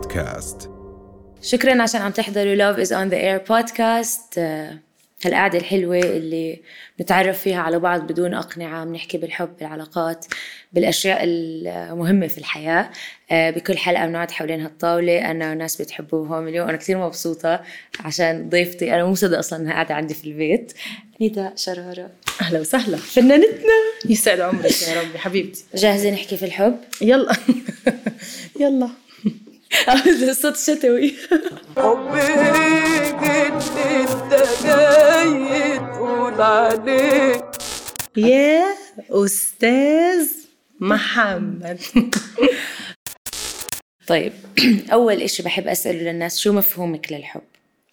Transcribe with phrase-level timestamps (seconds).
[0.00, 0.70] بودكاست.
[1.42, 4.38] شكرا عشان عم تحضروا Love is on the Air podcast.
[4.38, 4.78] آه،
[5.24, 6.60] هالقعدة الحلوة اللي
[7.00, 10.26] نتعرف فيها على بعض بدون أقنعة بنحكي بالحب بالعلاقات
[10.72, 12.90] بالأشياء المهمة في الحياة.
[13.30, 16.68] آه، بكل حلقة بنقعد حوالين هالطاولة أنا وناس بتحبوهم اليوم.
[16.68, 17.60] أنا كثير مبسوطة
[18.00, 20.72] عشان ضيفتي أنا مو مصدقة أصلا إنها قاعدة عندي في البيت.
[21.20, 22.10] نداء شرارة
[22.40, 22.96] أهلا وسهلا.
[22.96, 23.80] فنانتنا.
[24.10, 25.64] يسعد عمرك يا ربي حبيبتي.
[25.74, 27.32] جاهزة نحكي في الحب؟ يلا.
[28.60, 28.88] يلا.
[30.06, 31.14] الصوت شتوي
[31.76, 32.22] حبي
[33.40, 34.34] انت
[34.64, 37.50] جاي تقول عليه
[38.16, 38.64] يا
[39.10, 40.28] أستاذ
[40.80, 41.80] محمد
[44.06, 44.32] طيب
[44.92, 47.42] أول إشي بحب أسأله للناس شو مفهومك للحب؟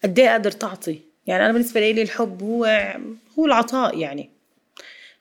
[0.04, 2.64] قد إيه قادر تعطي؟ يعني أنا بالنسبة لي الحب هو
[3.38, 4.30] هو العطاء يعني.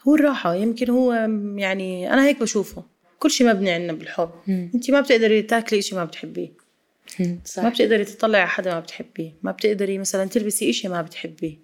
[0.08, 1.14] هو الراحة يمكن هو
[1.56, 2.84] يعني أنا هيك بشوفه.
[3.20, 4.32] كل شيء مبني عنا بالحب.
[4.50, 6.52] انت ما بتقدري تاكلي شيء ما بتحبيه.
[7.20, 9.34] ما صح بتقدري تطلعي على حدا ما بتحبيه.
[9.44, 11.58] ما بتقدري مثلا تلبسي إشي ما بتحبيه.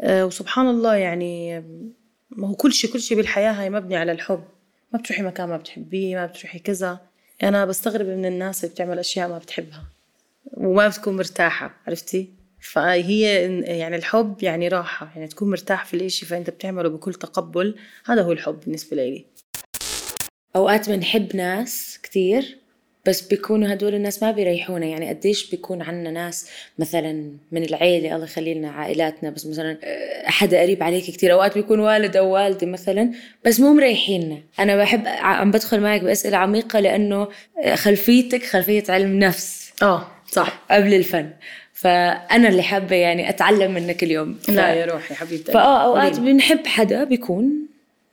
[0.00, 1.60] آه وسبحان الله يعني
[2.30, 4.44] ما هو كل شيء كل شيء بالحياة هاي مبني على الحب.
[4.92, 7.00] ما بتروحي مكان ما بتحبيه ما بتروحي كذا.
[7.42, 9.84] أنا بستغرب من الناس اللي بتعمل أشياء ما بتحبها
[10.54, 13.20] وما بتكون مرتاحة عرفتي؟ فهي
[13.78, 15.12] يعني الحب يعني راحة.
[15.16, 17.74] يعني تكون مرتاح في الإشي فأنت بتعمله بكل تقبل.
[18.04, 19.24] هذا هو الحب بالنسبة لي.
[20.56, 22.56] أوقات بنحب ناس كتير
[23.06, 24.86] بس بيكونوا هدول الناس ما بيريحونا.
[24.86, 30.30] يعني قديش بيكون عنا ناس مثلا من العيلة الله يخلي لنا عائلاتنا بس مثلا آه،
[30.30, 31.32] حدا قريب عليك كتير.
[31.32, 33.12] أوقات بيكون والد أو والدة مثلا
[33.44, 34.38] بس مو مريحيننا.
[34.58, 37.28] أنا بحب عم بدخل معك بأسئلة عميقة لأنه
[37.64, 39.72] آه، خلفيتك خلفية علم نفس.
[39.82, 40.62] آه صح.
[40.70, 41.30] قبل الفن.
[41.72, 44.38] فأنا اللي حابة يعني أتعلم منك اليوم.
[44.48, 45.52] لا يا روحي حبيبتي.
[45.52, 46.20] فآه أوقات.
[46.20, 47.66] بنحب حدا بيكون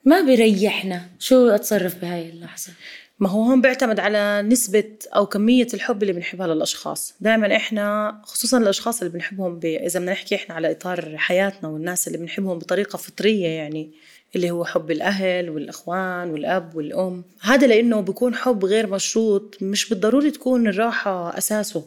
[0.08, 1.02] ما بيريحنا.
[1.20, 2.72] شو أتصرف بهاي اللحظة؟
[3.20, 7.14] ما هو هون بيعتمد على نسبة أو كمية الحب اللي بنحبها للأشخاص.
[7.22, 9.60] دائما إحنا خصوصا الأشخاص اللي بنحبهم.
[9.64, 13.92] إذا بدنا نحكي إحنا على إطار حياتنا والناس اللي بنحبهم بطريقة فطرية يعني
[14.36, 17.24] اللي هو حب الأهل والإخوان والأب والأم.
[17.42, 21.86] هذا لأنه بيكون حب غير مشروط مش بالضروري تكون الراحة أساسه.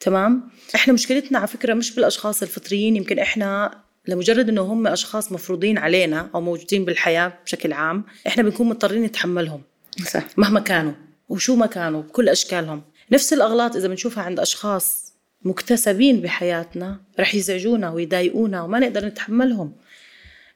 [0.00, 2.96] تمام؟ إحنا مشكلتنا على فكرة مش بالأشخاص الفطريين.
[2.96, 8.68] يمكن إحنا لمجرد إنه هم أشخاص مفروضين علينا أو موجودين بالحياة بشكل عام إحنا بنكون
[8.68, 9.62] مضطرين نتحملهم
[10.10, 10.26] صح.
[10.36, 10.92] مهما كانوا.
[11.28, 12.82] وشو ما كانوا بكل أشكالهم.
[13.12, 19.72] نفس الأغلاط إذا بنشوفها عند أشخاص مكتسبين بحياتنا رح يزعجونا ويضايقونا وما نقدر نتحملهم.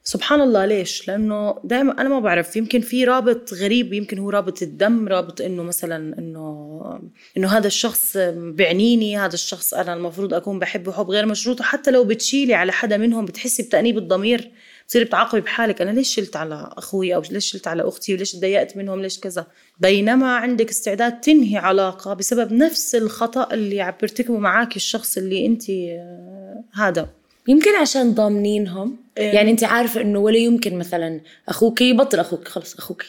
[0.06, 4.62] سبحان الله ليش؟ لأنه دائما أنا ما بعرف يمكن في رابط غريب يمكن هو رابط
[4.62, 7.00] الدم رابط إنه مثلا إنه
[7.36, 11.60] إنه هذا الشخص بعنيني هذا الشخص أنا المفروض أكون بحبه حب غير مشروط.
[11.60, 14.50] وحتى لو بتشيلي على حدا منهم بتحسي بتأنيب الضمير
[14.86, 15.82] بتصيري بتعاقبي بحالك.
[15.82, 19.46] أنا ليش شلت على أخوي؟ أو ليش شلت على أختي؟ وليش تضايقت منهم؟ ليش كذا؟
[19.80, 25.70] بينما عندك استعداد تنهي علاقة بسبب نفس الخطأ اللي عم بيرتكبه معك الشخص اللي انت
[25.70, 27.23] آه، هذا.
[27.48, 28.96] يمكن عشان ضامنينهم.
[29.18, 29.34] إيه.
[29.34, 33.04] يعني انت عارفة انه ولا يمكن مثلا أخوك يبطل أخوك خلص أخوك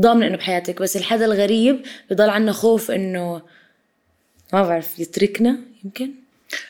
[0.00, 0.82] ضامنه إنه بحياتك.
[0.82, 1.80] بس الحدا الغريب
[2.10, 3.42] بضل عنا خوف إنه
[4.52, 6.10] ما بعرف يتركنا يمكن.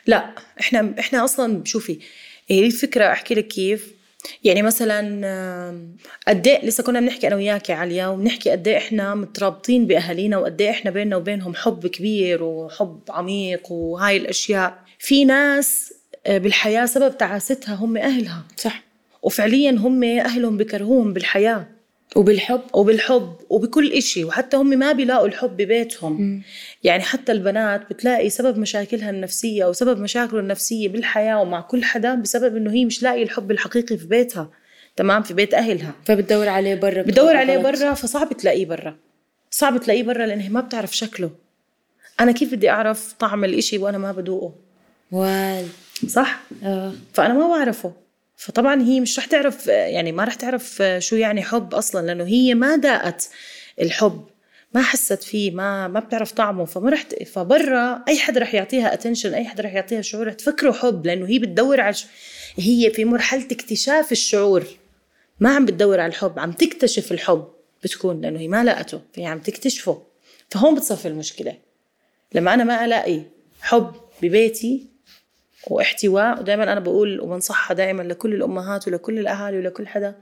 [0.07, 1.99] لا إحنا إحنا أصلا شوفي
[2.47, 3.95] هي الفكرة أحكي لك كيف.
[4.43, 4.99] يعني مثلا
[6.27, 10.37] قد إيه لسه كنا بنحكي أنا وياك يا عليا وبنحكي قد إيه إحنا مترابطين بأهالينا
[10.37, 14.79] وقد إيه إحنا بيننا وبينهم حب كبير وحب عميق وهاي الأشياء.
[14.99, 15.93] في ناس
[16.27, 18.43] بالحياة سبب تعاستها هم أهلها.
[18.57, 18.83] صح.
[19.23, 21.67] وفعليا هم أهلهم بكرهوهم بالحياة.
[22.15, 22.61] وبالحب.
[22.73, 23.35] وبالحب.
[23.49, 24.23] وبكل إشي.
[24.23, 26.41] وحتى هم ما بيلاقوا الحب ببيتهم.
[26.83, 32.15] يعني حتى البنات بتلاقي سبب مشاكلها النفسية أو سبب مشاكله النفسية بالحياة ومع كل حدا
[32.15, 34.49] بسبب إنه هي مش لاقي الحب الحقيقي في بيتها.
[34.95, 35.93] تمام؟ في بيت أهلها.
[36.05, 37.01] فبتدور عليه برا.
[37.01, 37.57] بتدور عليه.
[37.57, 38.97] برا فصعب تلاقيه برا.
[39.51, 41.31] صعب تلاقيه برا لأنها ما بتعرف شكله.
[42.19, 44.53] أنا كيف بدي أعرف طعم الإشي وأنا ما بدوقه؟
[45.11, 45.65] وال
[46.07, 46.93] صح؟ آه.
[47.13, 47.93] فأنا ما بعرفه.
[48.37, 52.53] فطبعا هي مش رح تعرف يعني ما رح تعرف شو يعني حب أصلا لأنه هي
[52.53, 53.29] ما داقت
[53.81, 54.25] الحب
[54.73, 59.33] ما حست فيه ما ما بتعرف طعمه فما رح فبرا أي حدا رح يعطيها اتنشن
[59.33, 62.05] أي حدا رح يعطيها شعور رح تفكره حب لأنه هي بتدور على ش...
[62.57, 64.63] هي في مرحلة اكتشاف الشعور
[65.39, 67.47] ما عم بتدور على الحب عم تكتشف الحب
[67.83, 70.01] بتكون لأنه هي ما لقته فهي عم تكتشفه.
[70.49, 71.57] فهون بتصفي المشكلة.
[72.33, 73.21] لما أنا ما ألاقي
[73.61, 74.94] حب ببيتي
[75.67, 76.39] واحتواء.
[76.39, 80.15] ودائما أنا بقول وبنصحها دائما لكل الأمهات ولكل الأهالي ولكل حدا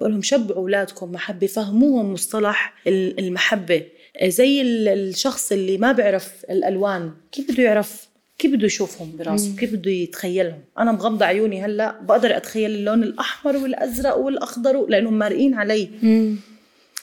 [0.00, 3.82] بقول لهم شبعوا أولادكم محبة فهموهم مصطلح ال- المحبة.
[4.24, 8.08] زي ال- الشخص اللي ما بيعرف الألوان كيف بده يعرف؟
[8.38, 13.56] كيف بده يشوفهم براسه؟ كيف بده يتخيلهم؟ أنا مغمضة عيوني هلأ بقدر أتخيل اللون الأحمر
[13.56, 15.88] والأزرق والأخضر لأنهم مارقين علي.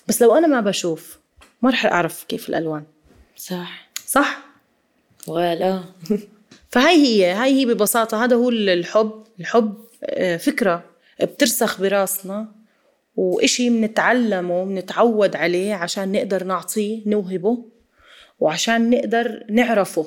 [0.08, 1.20] بس لو أنا ما بشوف
[1.62, 2.84] ما رح أعرف كيف الألوان.
[3.38, 3.90] صح.
[4.08, 4.40] صح؟
[5.28, 5.84] ولا.
[6.70, 10.84] فهي هي هاي هي ببساطة هذا هو الحب الحب آه، فكرة
[11.22, 12.52] بترسخ براسنا
[13.16, 17.66] وإشي بنتعلمه بنتعود عليه عشان نقدر نعطيه نوهبه
[18.40, 20.06] وعشان نقدر نعرفه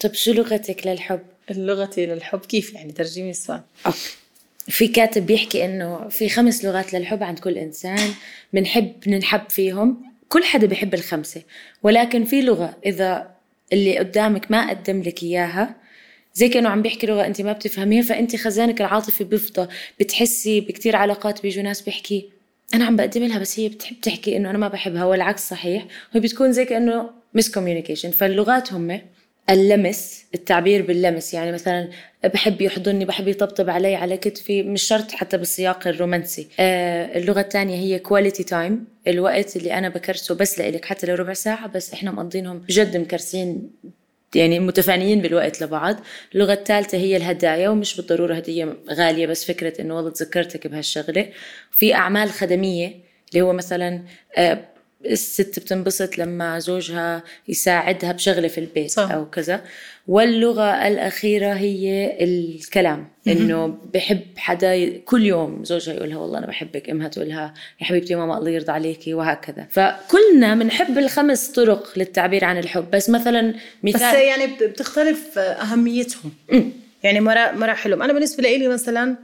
[0.00, 1.20] طب شو لغتك للحب؟
[1.50, 4.16] لغتي للحب كيف يعني ترجمي السؤال okay.
[4.66, 8.10] في كاتب بيحكي إنه في خمس لغات للحب عند كل إنسان
[8.52, 11.42] بنحب ننحب فيهم كل حدا بيحب الخمسة
[11.82, 13.33] ولكن في لغة إذا
[13.74, 15.74] اللي قدامك ما قدم لك إياها.
[16.34, 19.68] زي كأنه عم بيحكي لغة أنت ما بتفهميها فأنت خزانك العاطفي بيفضى.
[20.00, 22.28] بتحسي بكتير علاقات بيجوا ناس بيحكي.
[22.74, 25.86] أنا عم بقدم لها بس هي بتحب تحكي إنه أنا ما بحبها والعكس صحيح.
[26.12, 29.00] وهي بتكون زي كأنه miscommunication فاللغات هم
[29.50, 31.34] اللمس التعبير باللمس.
[31.34, 31.88] يعني مثلا
[32.26, 36.48] بحب يحضني بحب يطبطب علي على كتفي مش شرط حتى بالسياق الرومانسي.
[36.60, 41.32] آه اللغة الثانية هي quality time الوقت اللي أنا بكرسه بس لإلك حتى لو ربع
[41.32, 43.70] ساعة بس إحنا مقضينهم بجد مكرسين
[44.34, 45.96] يعني متفانيين بالوقت لبعض.
[46.34, 51.28] اللغة الثالثة هي الهدايا ومش بالضرورة هدية غالية بس فكرة إنه والله تذكرتك بهالشغلة.
[51.70, 52.94] في أعمال خدمية
[53.32, 54.02] اللي هو مثلا
[54.36, 54.73] آه
[55.06, 59.10] الست بتنبسط لما زوجها يساعدها بشغلة في البيت صح.
[59.10, 59.64] أو كذا.
[60.08, 63.08] واللغة الأخيرة هي الكلام.
[63.28, 68.38] إنه بحب حدا كل يوم زوجها يقولها والله أنا بحبك أمها تقولها يا حبيبتي ماما
[68.38, 69.66] الله يرضى عليكي وهكذا.
[69.70, 72.90] فكلنا بنحب الخمس طرق للتعبير عن الحب.
[72.90, 76.32] بس مثلا مثال بس يعني بتختلف أهميتهم.
[77.02, 78.02] يعني مراحلهم.
[78.02, 79.16] أنا بالنسبة لي مثلا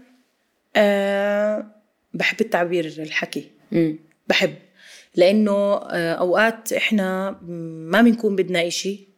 [0.77, 1.67] أه
[2.15, 3.45] بحب التعبير الحكي.
[4.29, 4.55] بحب.
[5.17, 9.11] لأنه آه، أوقات إحنا ما بنكون بدنا إشي.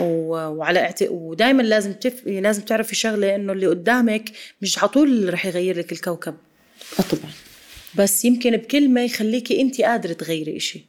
[0.00, 0.94] وعلى.
[1.10, 2.26] ودائما لازم تف...
[2.26, 4.30] لازم تعرفي شغلة إنه اللي قدامك
[4.62, 6.34] مش على طول رح يغير لك الكوكب.
[6.98, 7.32] آه طبعا.
[7.94, 10.86] بس يمكن بكلمة يخليكي انت قادرة تغيري إشي.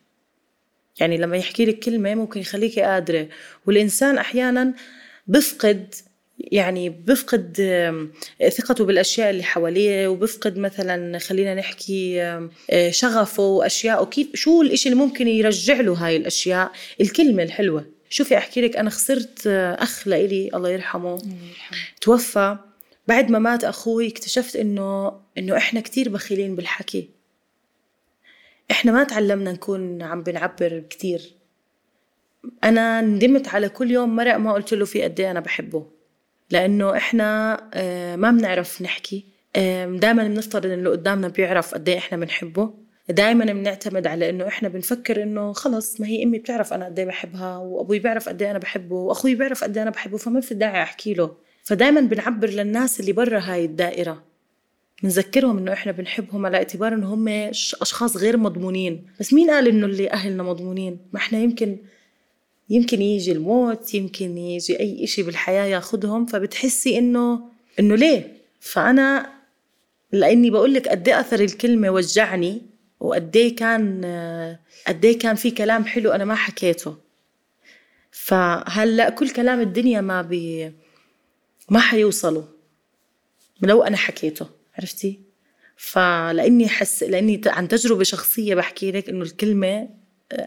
[1.00, 3.28] يعني لما يحكي لك كلمة ممكن يخليكي قادرة.
[3.66, 4.74] والإنسان أحيانا
[5.28, 5.96] بفقد
[6.39, 7.57] يعني بفقد
[8.50, 12.22] ثقته بالأشياء اللي حواليه وبفقد مثلا خلينا نحكي
[12.69, 17.86] آه، شغفه واشياء وكيف شو الإشي اللي ممكن يرجع له هاي الأشياء؟ الكلمة الحلوة.
[18.10, 21.16] شوفي أحكي لك أنا خسرت آه، أخ لإلي الله يرحمه.
[21.16, 21.78] الله يرحمه.
[22.01, 22.57] توفى.
[23.07, 27.10] بعد ما مات أخوي اكتشفت إنه إنه إحنا كتير بخيلين بالحكي.
[28.72, 31.22] إحنا ما تعلمنا نكون عم بنعبر كتير.
[32.63, 35.97] أنا ندمت على كل يوم مرق ما قلت له في قد إيه أنا بحبه.
[36.52, 39.26] لأنه إحنا آه، ما بنعرف نحكي.
[39.88, 42.74] دائما بنفترض ان اللي قدامنا بيعرف قد إيه إحنا بنحبه.
[43.10, 47.06] دائما بنعتمد على إنه إحنا بنفكر إنه خلص ما هي أمي بتعرف أنا قد إيه
[47.06, 50.56] بحبها وأبوي بيعرف قد إيه أنا بحبه وأخوي بيعرف قد إيه أنا بحبه فما في
[50.56, 51.36] داعي أحكي له.
[51.64, 54.24] فدائما بنعبر للناس اللي برا هاي الدائرة.
[55.04, 57.28] بنذكرهم إنه إحنا بنحبهم على اعتبار إنه هم
[57.82, 59.06] أشخاص غير مضمونين.
[59.20, 61.78] بس مين قال إنه اللي أهلنا مضمونين؟ ما إحنا يمكن
[62.69, 67.42] يمكن يجي الموت يمكن يجي أي إشي بالحياة ياخدهم فبتحسي إنه
[67.80, 69.34] إنه ليه؟ فأنا
[70.12, 72.62] لأني بقول لك قد إيه أثر الكلمة وجعني
[73.00, 74.06] وقد إيه كان
[74.88, 76.98] قد إيه كان في كلام حلو أنا ما حكيته.
[78.12, 80.72] فهلأ كل كلام الدنيا ما بي
[81.69, 82.44] ما حيوصلوا
[83.62, 84.48] لو أنا حكيته
[84.80, 85.19] عرفتي؟
[85.78, 89.90] فلأني حس لأني عن تجربة شخصية بحكي لك إنه الكلمة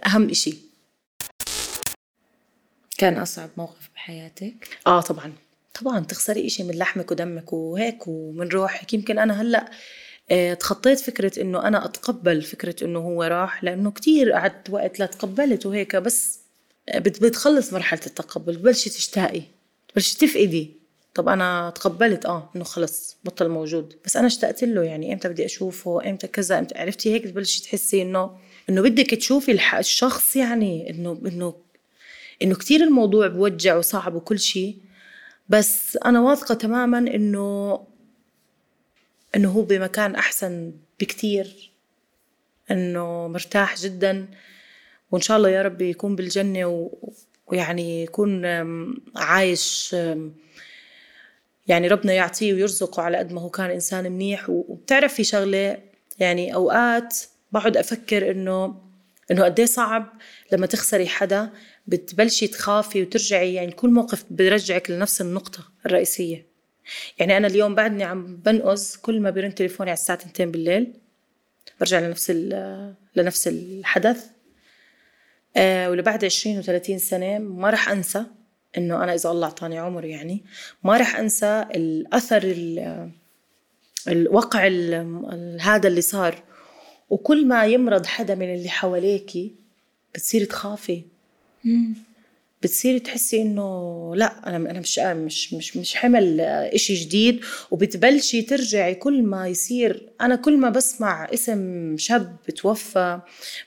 [0.07, 0.70] أهم إشي.
[3.01, 5.33] كان أصعب موقف بحياتك؟ آه طبعا.
[5.81, 8.95] طبعا تخسري إشي من لحمك ودمك وهيك ومن روحك.
[8.95, 9.71] يمكن أنا هلأ
[10.31, 15.07] آه تخطيت فكرة إنه أنا أتقبل فكرة إنه هو راح لأنه كتير قعدت وقت لا
[15.07, 16.39] تقبلت وهيك بس
[16.89, 19.43] آه، بتخلص مرحلة التقبل بتبلشي تشتاقي
[19.89, 20.71] بتبلشي تفقدي.
[21.15, 23.95] طب أنا تقبلت آه إنه خلص بطل موجود.
[24.05, 28.03] بس أنا اشتقت له يعني إمتى بدي أشوفه؟ إمتى كذا؟ إمتى عرفتي هيك؟ بتبلشي تحسي
[28.03, 28.31] إنه
[28.69, 31.55] إنه بدك تشوفي الشخص يعني إنه إنه
[32.43, 34.77] إنه كتير الموضوع بوجع وصعب وكل شيء
[35.49, 37.81] بس أنا واثقة تماما إنه
[39.37, 41.71] إنه هو بمكان أحسن بكتير
[42.71, 44.29] إنه مرتاح جدا
[45.11, 46.91] وإن شاء الله يا رب يكون بالجنة و...
[47.47, 48.45] ويعني يكون
[49.17, 49.97] عايش
[51.67, 54.51] يعني ربنا يعطيه ويرزقه على قد ما هو كان إنسان منيح.
[54.51, 55.79] وبتعرفي شغلة
[56.19, 57.17] يعني أوقات
[57.53, 58.81] بقعد أفكر إنه
[59.31, 60.21] إنه قد صعب
[60.53, 61.51] لما تخسري حدا
[61.87, 66.47] بتبلشي تخافي وترجعي يعني كل موقف بيرجعك لنفس النقطة الرئيسية.
[67.19, 70.93] يعني أنا اليوم بعدني عم بنقز كل ما بيرن تليفوني على الساعة 2 بالليل.
[71.81, 72.31] برجع لنفس
[73.17, 74.27] لنفس الحدث.
[75.57, 78.25] آه ولبعد 20 و30 سنة ما رح أنسى
[78.79, 80.45] إنه أنا إذا الله أعطاني عمر يعني.
[80.85, 82.55] ما رح أنسى الأثر
[84.09, 84.67] الوقع
[85.61, 86.43] هذا اللي صار.
[87.11, 89.55] وكل ما يمرض حدا من اللي حواليكي
[90.15, 91.03] بتصيري تخافي.
[92.63, 97.41] بتصيري تحسي إنه لا أنا أنا مش مش مش مش حمل إشي جديد
[97.71, 103.21] وبتبلشي ترجعي كل ما يصير أنا كل ما بسمع اسم شاب توفى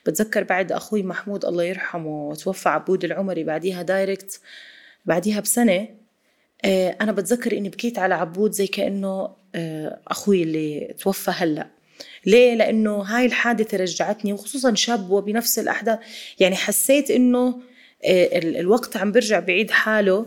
[0.06, 4.40] بتذكر بعد أخوي محمود الله يرحمه توفى عبود العمري بعديها دايركت
[5.06, 5.88] بعديها بسنة
[6.64, 11.66] آه، أنا بتذكر إني بكيت على عبود زي كأنه آه، أخوي اللي توفى هلأ
[12.26, 15.98] ليه؟ لأنه هاي الحادثة رجعتني وخصوصا شاب وبنفس الأحداث
[16.40, 17.54] يعني حسيت آه،
[18.04, 20.26] الوقت عم برجع بعيد حاله.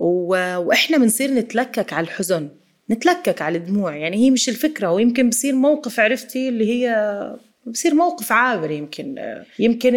[0.00, 2.48] وإحنا بنصير نتلكك على الحزن
[2.90, 3.96] نتلكك على الدموع.
[3.96, 7.36] يعني هي مش الفكرة ويمكن بصير موقف عرفتي؟ اللي هي
[7.66, 9.34] بصير موقف عابر يمكن.
[9.58, 9.94] يمكن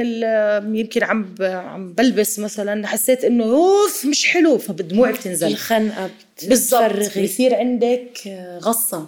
[0.76, 5.48] يمكن عم عم بلبس مثلا حسيت إنه أوف مش حلو فبدموعي بتنزل.
[5.48, 6.10] الخنقة
[6.48, 8.20] بالضبط بصير عندك
[8.62, 9.08] غصة.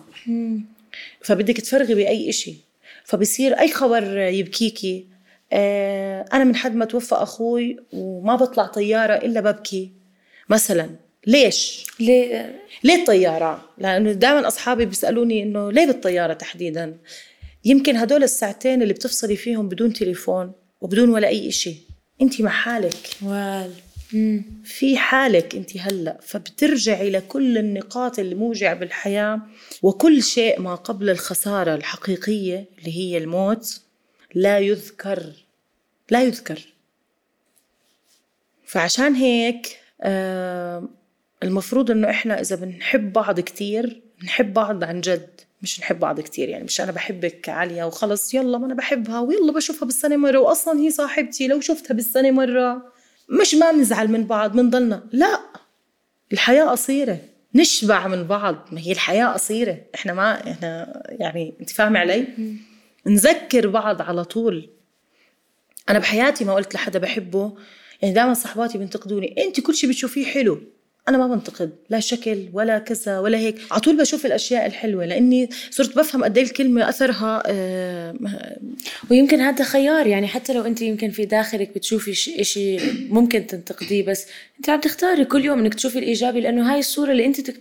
[1.22, 2.54] فبدك تفرغي بأي إشي.
[3.06, 5.06] فبصير أي خبر يبكيكي
[5.54, 9.92] آه، أنا من حد ما توفى أخوي وما بطلع طيارة إلا ببكي
[10.50, 10.90] مثلا
[11.28, 16.98] ليش؟ ليه؟ ليه الطيارة؟ لأنه دائما أصحابي بيسألوني إنه ليه بالطيارة تحديدا؟
[17.66, 21.76] يمكن هدول الساعتين اللي بتفصلي فيهم بدون تليفون وبدون ولا أي إشي
[22.22, 23.72] أنت مع حالك وال
[24.64, 29.42] في حالك أنت هلأ فبترجعي لكل النقاط اللي موجعة بالحياة
[29.82, 33.82] وكل شيء ما قبل الخسارة الحقيقية اللي هي الموت
[34.36, 35.24] لا يذكر
[36.10, 36.74] لا يذكر.
[38.66, 39.78] فعشان هيك
[41.44, 45.42] المفروض إنه إحنا إذا بنحب بعض كتير نحب بعض عن جد.
[45.62, 49.52] مش نحب بعض كتير يعني مش أنا بحبك عالية وخلص يلا ما أنا بحبها ويلا
[49.52, 50.38] بشوفها بالسنة مرة.
[50.38, 52.92] واصلا هي صاحبتي لو شفتها بالسنة مرة
[53.42, 55.04] مش ما بنزعل من بعض بنضلنا.
[55.12, 55.40] لا
[56.34, 57.18] الحياة قصيرة.
[57.56, 58.56] نشبع من بعض.
[58.72, 59.78] ما هي الحياة قصيرة.
[59.96, 62.28] إحنا ما إحنا يعني أنت فاهمة علي؟
[63.08, 64.70] نذكر بعض على طول.
[65.90, 67.58] أنا بحياتي ما قلت لحدا بحبه.
[68.02, 69.44] يعني دائما صحباتي بينتقدوني.
[69.44, 70.62] أنت كل شيء بتشوفيه حلو.
[71.10, 73.56] أنا ما بنتقد لا شكل ولا كذا ولا هيك.
[73.72, 78.16] على طول بشوف الأشياء الحلوة لأني صرت بفهم قد إيه الكلمة أثرها آه
[79.12, 84.28] ويمكن هذا خيار يعني حتى لو أنت يمكن في داخلك بتشوفي شيء ممكن تنتقديه بس
[84.58, 87.52] أنت عم تختاري كل يوم إنك تشوفي الإيجابي لأنه هاي الصورة اللي أنت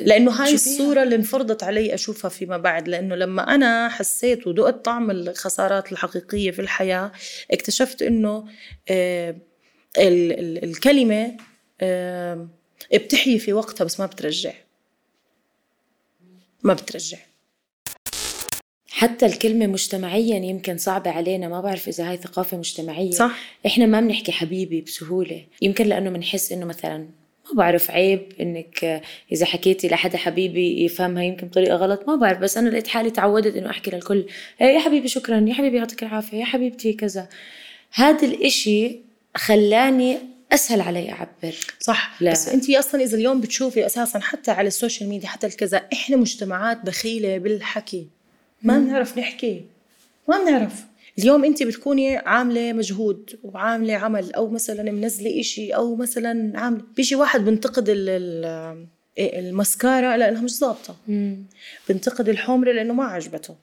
[0.00, 5.10] لأنه هاي الصورة اللي انفرضت علي أشوفها فيما بعد لأنه لما أنا حسيت وذقت طعم
[5.10, 7.12] الخسارات الحقيقية في الحياة
[7.50, 8.44] اكتشفت إنه
[8.90, 9.36] آه
[9.98, 11.36] الكلمة
[11.80, 12.48] آه
[12.94, 14.52] بتحيي في وقتها بس ما بترجع.
[16.62, 17.18] ما بترجع.
[18.88, 21.48] حتى الكلمة مجتمعيا يمكن صعبة علينا.
[21.48, 23.10] ما بعرف إذا هاي ثقافة مجتمعية.
[23.10, 23.38] صح.
[23.66, 25.44] إحنا ما بنحكي حبيبي بسهولة.
[25.62, 29.02] يمكن لأنه بنحس إنه مثلا ما بعرف عيب إنك
[29.32, 32.08] إذا حكيتي لحدا حبيبي يفهمها يمكن بطريقة غلط.
[32.08, 34.26] ما بعرف بس أنا لقيت حالي تعودت إنه أحكي للكل.
[34.60, 37.28] إيه يا حبيبي شكرا يا حبيبي يعطيك العافية يا حبيبتي كذا.
[37.92, 39.00] هذا الإشي
[39.36, 40.18] خلاني
[40.52, 41.56] أسهل علي أعبر.
[41.80, 42.22] صح.
[42.22, 42.30] لا.
[42.32, 46.16] بس انت أصلا إذا اليوم بتشوفي أساسا حتى على ال social media حتى الكذا إحنا
[46.16, 48.06] مجتمعات بخيلة بالحكي.
[48.62, 49.64] ما بنعرف نحكي.
[50.28, 50.84] ما بنعرف.
[51.18, 57.14] اليوم انت بتكوني عاملة مجهود وعاملة عمل أو مثلا منزلة إشي أو مثلا عاملة بيجي
[57.14, 57.84] واحد بنتقد
[59.18, 60.96] المسكارة لانها مش ظابطة.
[61.88, 63.54] بنتقد الحمرة لأنه ما عجبته.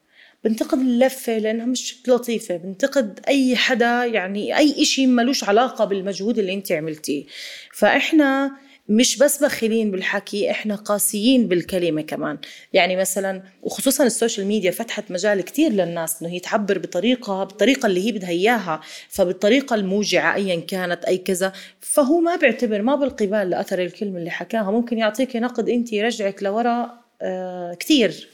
[0.44, 2.58] بنتقد اللفة لأنها مش لطيفة.
[2.58, 7.26] بنتقد أي حدا يعني أي إشي ملوش علاقة بالمجهود اللي أنت عملتيه.
[7.74, 8.52] فإحنا
[8.90, 12.38] مش بس بخيلين بالحكي إحنا قاسيين بالكلمة كمان.
[12.74, 17.86] يعني مثلا وخصوصا ال social media فتحت مجال كتير للناس إنه هي تعبر بطريقة بالطريقة
[17.86, 18.82] اللي هي بدها إياها.
[19.10, 21.54] فبالطريقة الموجعة ايا كانت أي كذا.
[21.80, 24.72] فهو ما بيعتبر ما بيلقي بال لأثر الكلمة اللي حكاها.
[24.72, 28.30] ممكن يعطيك نقد أنت يرجعك لورا آه كتير.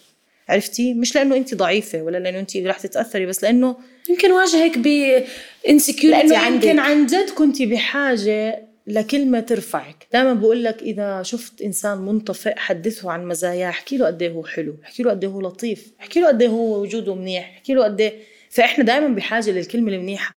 [0.49, 3.75] عرفتي؟ مش لأنه انت ضعيفة ولا لأنه انت رح تتأثري بس لأنه
[4.09, 10.07] يمكن واجهك ب insecurity عندك يمكن عن جد كنت بحاجة لكلمة ترفعك.
[10.13, 14.45] دائما بقول لك إذا شفت إنسان منطفئ حدثه عن مزاياه احكي له قد إيه هو
[14.45, 17.73] حلو احكي له قد إيه هو لطيف احكي له قد إيه هو وجوده منيح احكي
[17.73, 18.13] له قد
[18.49, 20.31] فإحنا دائما بحاجة للكلمة المنيحة.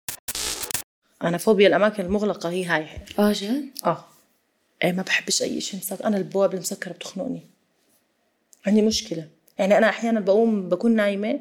[1.22, 2.86] أنا فوبيا الأماكن المغلقة هي هاي.
[3.18, 4.04] آه جد؟ آه.
[4.84, 7.40] إيه ما بحبش أي شيء مسكر أنا البواب المسكرة بتخنقني.
[8.66, 9.28] عندي مشكلة.
[9.58, 11.40] يعني أنا أحيانا بقوم بكون نايمة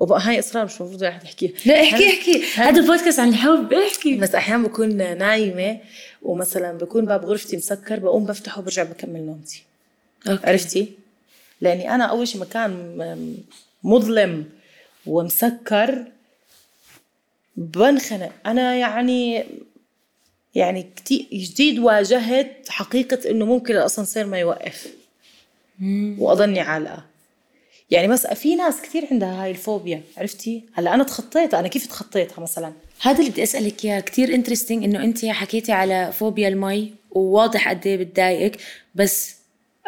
[0.00, 2.42] وبقى هاي اسرار مش المفروض الواحد يحكيها لا احكي احكي.
[2.56, 4.16] هذا البودكاست عن الحب احكي.
[4.16, 5.78] بس أحيانا بكون نايمة
[6.22, 9.62] ومثلا بكون باب غرفتي مسكر بقوم بفتحه وبرجع بكمل نومتي.
[10.28, 10.50] okay.
[10.50, 10.92] عرفتي؟
[11.60, 13.36] لأني أنا أول شيء مكان
[13.82, 14.44] مظلم
[15.06, 16.04] ومسكر
[17.56, 18.32] بنخنق.
[18.46, 19.44] أنا يعني
[20.54, 24.88] يعني كتير جديد واجهت حقيقة إنه ممكن الأسانسير ما يوقف.
[26.18, 27.11] وأضلني عالقة.
[27.92, 32.42] يعني بس في ناس كثير عندها هاي الفوبيا عرفتي؟ هلأ أنا تخطيتها أنا كيف تخطيتها
[32.42, 32.72] مثلا؟
[33.02, 37.86] هذا اللي بدي أسألك إياه كثير انترستينج إنه أنت حكيتي على فوبيا المي وواضح قد
[37.86, 38.60] إيه بتضايقك
[38.94, 39.36] بس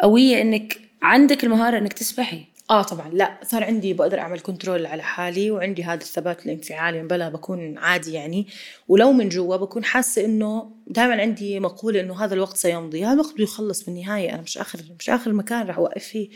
[0.01, 2.45] قوية إنك عندك المهارة إنك تسبحي.
[2.69, 7.07] آه طبعا لأ صار عندي بقدر أعمل كنترول على حالي وعندي هذا الثبات الانفعالي من
[7.07, 8.47] بلا بكون عادي يعني.
[8.87, 13.33] ولو من جوا بكون حاسة إنه دائما عندي مقولة إنه هذا الوقت سيمضي هذا الوقت
[13.33, 16.29] بده يخلص بالنهاية أنا مش اخر مش آخر مكان رح أوقف فيه.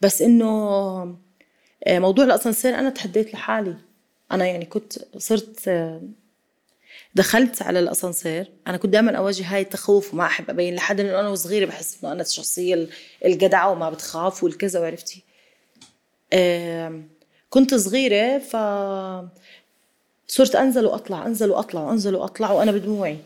[0.00, 0.46] بس إنه
[1.86, 3.76] آه، موضوع الاسانسير أنا تحديت لحالي.
[4.32, 6.02] أنا يعني كنت صرت آه،
[7.14, 8.50] دخلت على الأسانسير.
[8.66, 12.12] أنا كنت دائما أواجه هاي التخوف وما أحب أبين لحدا إنه أنا وصغيرة بحس إنه
[12.12, 12.86] أنا الشخصية
[13.24, 15.22] الجدعة وما بتخاف والكذا وعرفتي.
[17.50, 18.56] كنت صغيرة ف
[20.28, 23.18] صرت أنزل وأطلع أنزل وأطلع وانزل وأطلع وأنا بدموعي.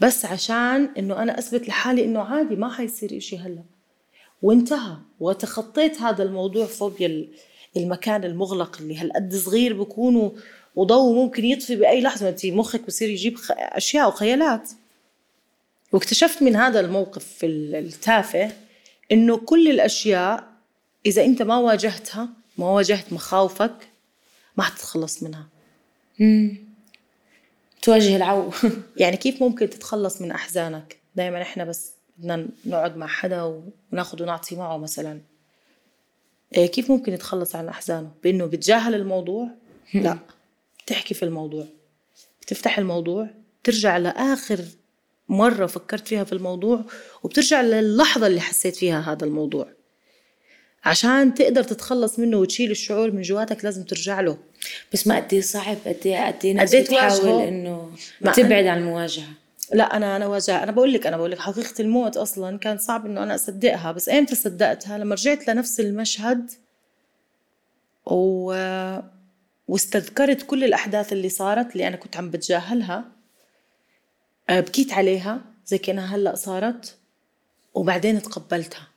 [0.00, 3.62] بس عشان إنه أنا أثبت لحالي إنه عادي ما حيصير إشي هلأ.
[4.46, 4.96] وانتهى.
[5.20, 7.28] وتخطيت هذا الموضوع فوبيا
[7.76, 10.32] المكان المغلق اللي هالقد صغير بكون
[10.76, 12.28] وضوء ممكن يطفي بأي لحظة.
[12.28, 14.70] انت مخك بصير يجيب أشياء وخيالات.
[15.92, 18.52] واكتشفت من هذا الموقف التافه
[19.12, 20.44] إنه كل الأشياء
[21.06, 23.88] إذا أنت ما واجهتها ما واجهت مخاوفك
[24.56, 25.46] ما حتتخلص منها.
[26.20, 26.58] امم
[27.82, 28.50] تواجه العو.
[29.02, 34.56] يعني كيف ممكن تتخلص من أحزانك؟ دائما إحنا بس بدنا نقعد مع حدا وناخذ ونعطي
[34.56, 35.20] معه مثلا.
[36.56, 39.48] إيه كيف ممكن يتخلص عن أحزانه؟ بإنه بتجاهل الموضوع؟
[39.94, 40.18] لا.
[40.84, 41.66] بتحكي في الموضوع.
[42.42, 43.28] بتفتح الموضوع
[43.64, 44.60] ترجع لآخر
[45.28, 46.84] مرة فكرت فيها في الموضوع
[47.22, 49.68] وبترجع للحظة اللي حسيت فيها هذا الموضوع.
[50.84, 54.38] عشان تقدر تتخلص منه وتشيل الشعور من جواتك لازم ترجع له.
[54.92, 57.90] بس ما قد إيه صعب قد إيه قد إيه ناس بتحاول إنه
[58.34, 59.28] تبعد عن المواجهة.
[59.72, 63.06] لا أنا أنا واجه أنا بقول لك أنا بقول لك حقيقة الموت أصلا كان صعب
[63.06, 66.50] إنه أنا أصدقها بس إيمتى صدقتها؟ لما رجعت لنفس المشهد
[68.06, 68.54] و
[69.68, 73.04] واستذكرت كل الأحداث اللي صارت اللي أنا كنت عم بتجاهلها
[74.50, 76.96] آه، بكيت عليها زي كأنها هلأ صارت
[77.74, 78.88] وبعدين تقبلتها.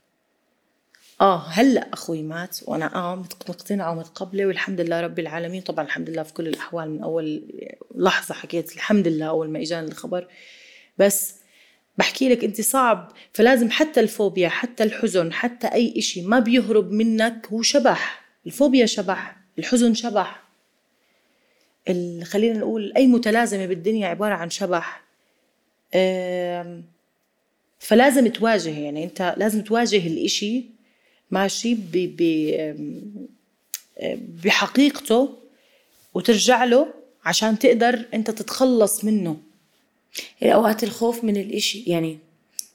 [1.21, 5.61] آه هلأ أخوي مات وأنا آه مقتنعة ومتقبله والحمد لله رب العالمين.
[5.61, 7.43] طبعا الحمد لله في كل الأحوال من أول
[7.95, 10.27] لحظة حكيت الحمد لله أول ما إجاني الخبر.
[10.99, 11.35] بس
[11.97, 17.47] بحكي لك انت صعب فلازم حتى الفوبيا حتى الحزن حتى أي إشي ما بيهرب منك
[17.51, 18.21] هو شبح.
[18.45, 20.43] الفوبيا شبح الحزن شبح.
[22.23, 25.01] خلينا نقول أي متلازمة بالدنيا عبارة عن شبح.
[27.79, 30.65] فلازم تواجه يعني أنت لازم تواجه الإشي
[31.31, 31.77] ماشي
[34.43, 35.37] بحقيقته
[36.13, 36.93] وترجع له
[37.25, 39.37] عشان تقدر أنت تتخلص منه.
[40.43, 42.19] اوقات الخوف من الإشي يعني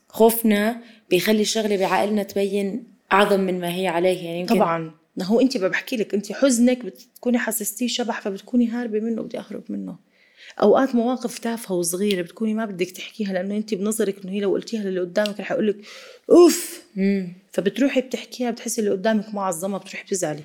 [0.09, 4.91] خوفنا بيخلي الشغلة بعقلنا تبين أعظم من ما هي عليه يعني طبعا.
[5.17, 9.63] ما هو انت بحكي لك انت حزنك بتكوني حسستيه شبح فبتكوني هاربة منه بدي أهرب
[9.69, 9.97] منه.
[10.63, 14.83] أوقات مواقف تافهة وصغيرة بتكوني ما بدك تحكيها لأنه انت بنظرك إنه هي لو قلتيها
[14.85, 15.77] للي قدامك رح يقول لك
[16.31, 16.83] أوف!
[16.97, 17.33] مم.
[17.53, 20.43] فبتروحي بتحكيها بتحسي اللي قدامك معظمه بتروحي بتزعلي.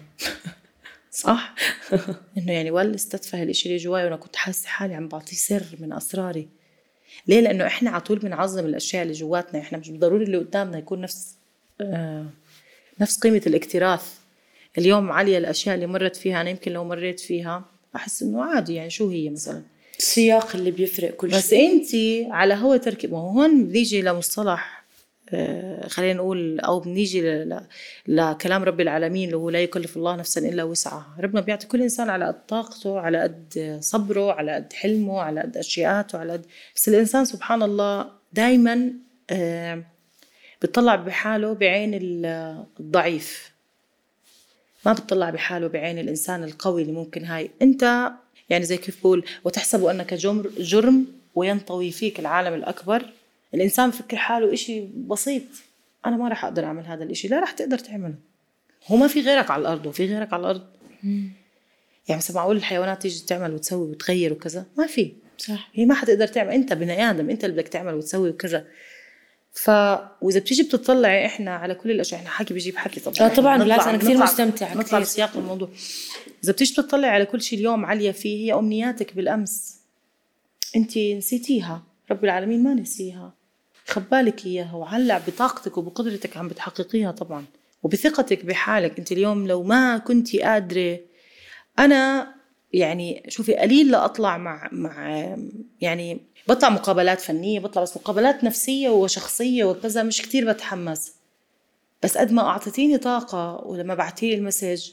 [1.12, 1.56] صح؟
[2.38, 5.94] إنه يعني ولا استتفه الاشي اللي جواي وأنا كنت حاسة حالي عم بعطيه سر من
[5.94, 6.59] أسراري.
[7.28, 9.60] ليه؟ لأنه إحنا على طول بنعظم الأشياء اللي جواتنا.
[9.60, 11.36] إحنا مش ضروري اللي قدامنا يكون نفس
[11.82, 12.26] آه
[13.00, 14.14] نفس قيمة الاكتراث.
[14.78, 16.42] اليوم عالية الأشياء اللي مرت فيها.
[16.42, 19.64] أنا يمكن لو مريت فيها أحس إنه عادي يعني شو هي مثلا؟
[20.00, 21.40] السياق اللي بيفرق كل شيء.
[21.40, 21.88] بس انت
[22.32, 24.79] على هو تركيب ما هو هون بنيجي لمصطلح
[25.88, 27.46] خلينا نقول أو بنيجي
[28.08, 31.16] لكلام رب العالمين اللي هو لا يكلف الله نفسا إلا وسعها.
[31.20, 35.58] ربنا بيعطي كل إنسان على قد طاقته على قد صبره على قد حلمه على قد
[35.58, 38.94] أشياءاته على قد بس الإنسان سبحان الله دائما
[39.30, 39.84] آه،
[40.62, 42.00] بيطلع بحاله بعين
[42.80, 43.52] الضعيف.
[44.86, 47.52] ما بتطلع بحاله بعين الإنسان القوي اللي ممكن هاي.
[47.62, 48.12] أنت
[48.50, 50.14] يعني زي كيف بقول وتحسب أنك
[50.60, 53.06] جرم وينطوي فيك العالم الأكبر.
[53.54, 55.44] الإنسان بفكر حاله إشي بسيط.
[56.06, 57.28] أنا ما راح أقدر أعمل هذا الإشي.
[57.28, 58.16] لا راح تقدر تعمله.
[58.88, 60.68] هو ما في غيرك على الأرض وفي غيرك على الأرض.
[61.04, 65.14] يعني مثلا معقول الحيوانات تيجي تعمل وتسوي وتغير وكذا؟ ما في.
[65.38, 65.70] صح.
[65.74, 66.52] هي ما حتقدر تعمل.
[66.52, 68.68] أنت بني آدم أنت اللي بدك تعمل وتسوي وكذا.
[69.54, 69.70] ف
[70.22, 73.30] وإذا بتيجي بتطلعي إحنا على كل الأشياء إحنا حكي بيجيب حكي طبعا.
[73.30, 75.70] آه طبعا بالعكس أنا كثير مستمتعه نطلع بسياق الموضوع.
[76.44, 79.80] إذا بتيجي بتطلعي على كل شيء اليوم عالية فيه هي أمنياتك بالأمس.
[80.76, 81.84] أنت نسيتيها.
[82.12, 83.34] رب العالمين ما نسيها.
[83.90, 87.46] خبالك إياها وعلق بطاقتك وبقدرتك عم بتحققيها طبعا
[87.84, 89.00] وبثقتك بحالك.
[89.00, 91.00] أنت اليوم لو ما كنت قادرة
[91.80, 92.34] أنا
[92.74, 95.26] يعني شوفي قليل لاطلع مع مع
[95.82, 101.14] يعني بطلع مقابلات فنية بطلع بس مقابلات نفسية وشخصية وكذا مش كتير بتحمس.
[102.04, 104.92] بس قد ما أعطيتيني طاقة ولما بعتيلي المسج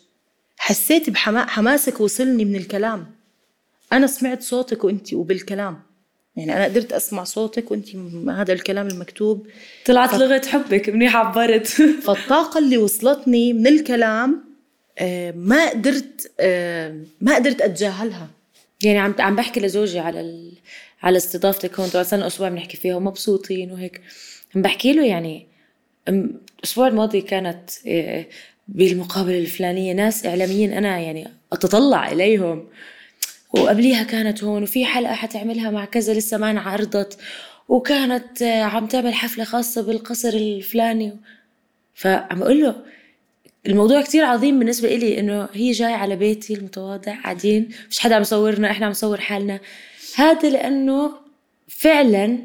[0.58, 3.14] حسيت بحماسك وصلني من الكلام.
[3.92, 5.82] أنا سمعت صوتك وانت وبالكلام.
[6.36, 7.96] يعني أنا قدرت أسمع صوتك وانت
[8.30, 9.46] هذا الكلام المكتوب.
[9.84, 11.66] طلعت لغة حبك منيح عبرت.
[12.06, 14.44] فالطاقة اللي وصلتني من الكلام
[14.98, 18.28] آه، ما قدرت آه، ما قدرت أتجاهلها.
[18.82, 20.52] يعني عم عم بحكي لزوجي على ال...
[21.02, 24.00] على استضافتك هون صار أسبوع بنحكي فيها ومبسوطين وهيك.
[24.56, 25.46] عم بحكي له يعني
[26.08, 28.28] الأسبوع الماضي كانت إيه،
[28.68, 32.66] بالمقابلة الفلانية ناس إعلاميين أنا يعني أتطلع إليهم.
[33.52, 37.18] وقبليها كانت هون وفي حلقة حتعملها مع كذا لسه ما انعرضت
[37.68, 41.16] وكانت آه، عم تعمل حفلة خاصة بالقصر الفلاني.
[41.94, 42.82] فعم أقول له
[43.66, 48.22] الموضوع كتير عظيم بالنسبة إلي إنه هي جاية على بيتي المتواضع قاعدين مش حدا عم
[48.22, 49.60] يصورنا إحنا عم نصور حالنا.
[50.16, 51.12] هذا لأنه
[51.68, 52.38] فعلا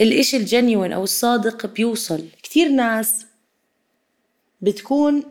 [0.00, 2.24] الإشي الجنيون أو الصادق بيوصل.
[2.42, 3.26] كتير ناس
[4.60, 5.22] بتكون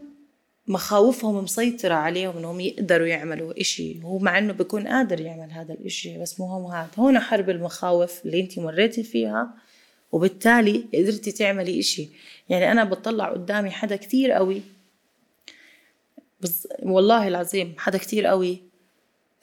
[0.67, 4.03] مخاوفهم مسيطرة عليهم إنهم يقدروا يعملوا إشي.
[4.03, 6.89] هو مع إنه بيكون قادر يعمل هذا الإشي بس مو هو هذا.
[6.97, 9.53] هون حرب المخاوف اللي انت مريتي فيها
[10.12, 12.10] وبالتالي قدرتي تعملي إشي.
[12.49, 14.62] يعني أنا بطلع قدامي حدا كتير قوي.
[16.41, 18.62] بس والله العظيم حدا كتير قوي.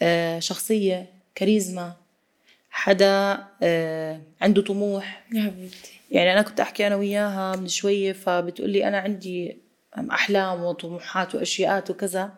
[0.03, 1.93] آه شخصية كاريزما.
[2.71, 5.25] حدا آه عنده طموح.
[5.33, 6.01] يا حبيبتي.
[6.11, 9.64] يعني أنا كنت أحكي أنا وياها من شوية فبتقول لي أنا عندي
[10.11, 12.33] أحلام وطموحات وأشياءات وكذا.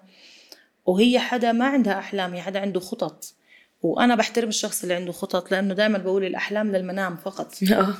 [0.87, 3.35] وهي حدا ما عندها أحلام هي حدا عنده خطط.
[3.83, 7.55] وأنا بحترم الشخص اللي عنده خطط لأنه دائما بقول الأحلام للمنام فقط.
[7.73, 7.95] آه.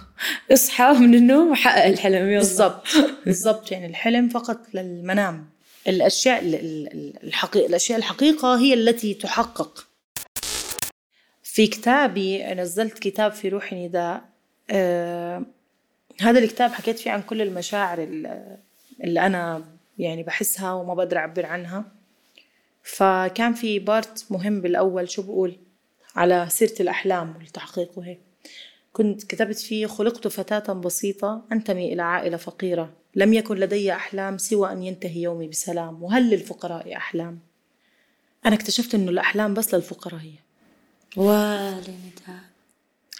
[0.53, 2.39] اصحى من النوم وحقق الحلم يلا.
[2.39, 2.87] بالضبط.
[3.27, 3.73] بالضبط.
[3.73, 5.51] يعني الحلم فقط للمنام.
[5.89, 9.87] الأشياء ال- ال- الحقيقة الأشياء الحقيقة هي التي تحقق.
[11.43, 14.23] في كتابي نزلت كتاب في روحي نداء.
[14.71, 15.43] آه
[16.21, 18.57] هذا الكتاب حكيت فيه عن كل المشاعر ال-
[19.05, 19.65] اللي أنا
[19.99, 21.85] يعني بحسها وما بقدر أعبر عنها.
[22.83, 25.57] فكان في بارت مهم بالأول شو بقول؟
[26.17, 28.21] على سيرة الأحلام والتحقيق وهيك.
[28.93, 32.93] كنت كتبت فيه خلقت فتاة بسيطة أنتمي إلى عائلة فقيرة.
[33.15, 36.03] لم يكن لدي أحلام سوى أن ينتهي يومي بسلام.
[36.03, 37.39] وهل للفقراء أحلام؟
[38.47, 40.33] أنا اكتشفت أنه الأحلام بس للفقراء هي.
[41.17, 42.41] والنداء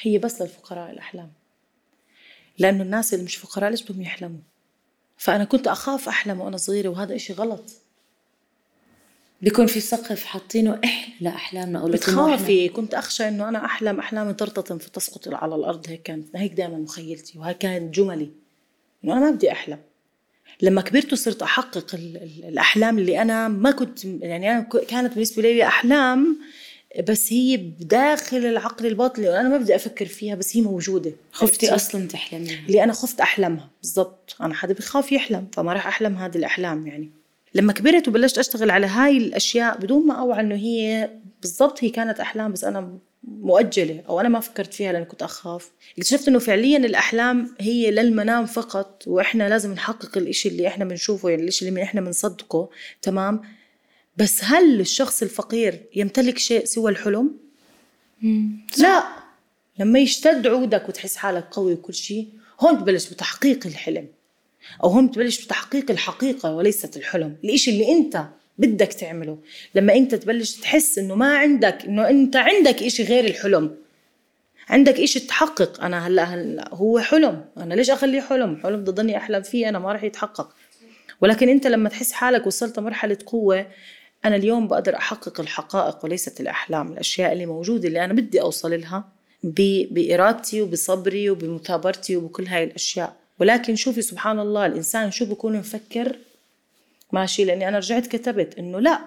[0.01, 1.33] هي بس للفقراء الأحلام.
[2.59, 4.41] لأنه الناس اللي مش فقراء ليش بدهم يحلموا.
[5.17, 7.65] فأنا كنت أخاف أحلم وأنا صغيرة وهذا إشي غلط.
[9.43, 12.69] بيكون في سقف حاطينه إحنا لأحلامنا أو بتخافي.
[12.69, 17.39] كنت أخشى أنه أنا أحلم أحلامي ترتطم فتسقط على الأرض هيك كانت هيك دائما مخيلتي
[17.39, 18.31] وهي كانت جملي.
[19.05, 19.79] إنه أنا ما بدي أحلم.
[20.63, 25.43] لما كبرت وصرت أحقق ال- ال- الأحلام اللي أنا ما كنت يعني أنا كانت بالنسبة
[25.43, 26.39] لي أحلام
[27.09, 31.13] بس هي بداخل العقل الباطني وأنا ما بدي أفكر فيها بس هي موجودة.
[31.33, 33.71] خفتي عرفتي؟ أصلا تحلميها؟ اللي أنا خفت أحلمها.
[33.83, 34.37] بالضبط.
[34.41, 37.11] أنا حدا بخاف يحلم فما راح أحلم هذه الأحلام يعني.
[37.55, 41.11] لما كبرت وبلشت أشتغل على هاي الأشياء بدون ما أوعى إنه هي
[41.43, 45.71] بالضبط هي كانت أحلام بس أنا مؤجلة أو أنا ما فكرت فيها لأني كنت أخاف.
[45.99, 51.43] اكتشفت إنه فعليا الأحلام هي للمنام فقط وإحنا لازم نحقق الإشي اللي إحنا بنشوفه يعني
[51.43, 52.69] الإشي اللي إحنا بنصدقه.
[53.03, 53.43] تمام؟
[54.17, 57.37] بس هل الشخص الفقير يمتلك شيء سوى الحلم؟
[58.79, 59.05] لا.
[59.79, 62.29] لما يشتد عودك وتحس حالك قوي وكل شيء
[62.61, 64.07] هون تبلش بتحقيق الحلم.
[64.85, 68.25] أو هون تبلش بتحقيق الحقيقة وليست الحلم الإشي اللي أنت
[68.59, 69.39] بدك تعمله.
[69.75, 73.77] لما أنت تبلش تحس إنه ما عندك إنه أنت عندك إشي غير الحلم.
[74.69, 75.81] عندك إشي تحقق.
[75.85, 77.45] أنا هلأ هلأ هو حلم.
[77.57, 80.55] أنا ليش أخليه حلم؟ حلم بدي ضلني أحلم فيه أنا ما راح يتحقق.
[81.21, 83.67] ولكن أنت لما تحس حالك وصلت مرحلة قوة
[84.27, 86.93] أنا اليوم بقدر أحقق الحقائق وليست الأحلام.
[86.93, 89.05] الأشياء اللي موجودة اللي أنا بدي أوصل لها
[89.43, 93.17] ب- بإرادتي وبصبري وبمثابرتي وبكل هاي الأشياء.
[93.41, 96.17] ولكن شوفي سبحان الله الإنسان شو بكون مفكر؟
[97.13, 99.01] ماشي لأني أنا رجعت كتبت إنه لا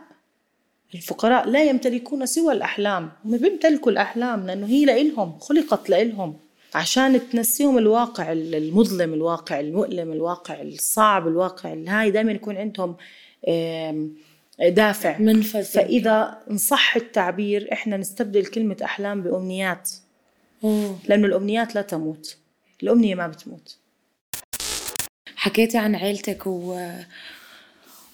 [0.95, 3.11] الفقراء لا يمتلكون سوى الأحلام.
[3.25, 6.37] هم بيمتلكوا الأحلام لأنه هي لإلهم خلقت لإلهم.
[6.75, 12.95] عشان تنسيهم الواقع المظلم الواقع المؤلم الواقع الصعب الواقع الهاي دائما يكون عندهم
[14.61, 15.17] دافع.
[15.17, 19.89] منفذ فإذا إن صح التعبير إحنا نستبدل كلمة أحلام بأمنيات.
[20.63, 20.99] أوه.
[21.07, 22.37] لأنه الأمنيات لا تموت.
[22.83, 23.77] الأمنية ما بتموت.
[25.35, 26.89] حكيتي عن عيلتك و...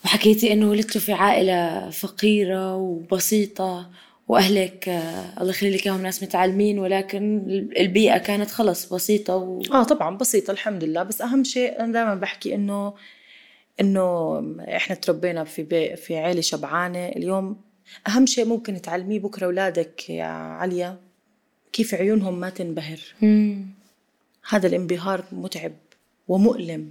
[0.06, 3.90] وحكيتي إنه ولدتوا في عائلة فقيرة وبسيطة
[4.28, 4.90] وأهلك
[5.40, 7.44] الله يخلي لك إياهم ناس متعلمين ولكن
[7.78, 9.62] البيئة كانت خلص بسيطة و...
[9.74, 11.04] آه طبعا بسيطة الحمد لله.
[11.04, 12.94] بس أهم شيء أنا دائما بحكي إنه
[13.82, 14.40] إنه
[14.76, 17.08] إحنا تربينا في بي في عائلة شبعانة.
[17.08, 17.58] اليوم
[18.08, 20.98] أهم شيء ممكن تعلميه بكرة أولادك يا عليا
[21.74, 23.00] كيف عيونهم ما تنبهر.
[23.22, 23.66] مم.
[24.50, 25.72] هذا الانبهار متعب
[26.28, 26.90] ومؤلم.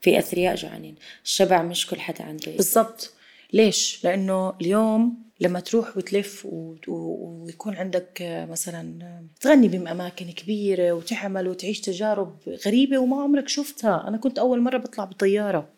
[0.00, 2.52] في أثرياء جوعانين الشبع مش كل حدا عنده.
[2.52, 3.12] بالضبط.
[3.52, 8.98] ليش؟ لأنه اليوم لما تروح وتلف و- و- ويكون عندك مثلا
[9.40, 14.08] تغني بأماكن كبيرة وتعمل وتعيش تجارب غريبة وما عمرك شفتها.
[14.08, 15.68] أنا كنت أول مرة بطلع بطيارة.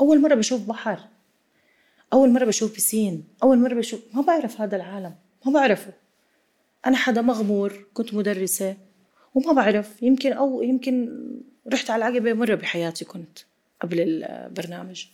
[0.00, 1.00] أول مرة بشوف بحر.
[2.12, 5.14] أول مرة بشوف بسين أول مرة بشوف ما بعرف هذا العالم.
[5.46, 5.92] ما بعرفه.
[6.86, 8.76] أنا حدا مغمور كنت مدرسة
[9.34, 10.02] وما بعرف.
[10.02, 11.20] يمكن أو يمكن
[11.72, 13.38] رحت على العقبة مرة بحياتي كنت
[13.80, 15.04] قبل البرنامج.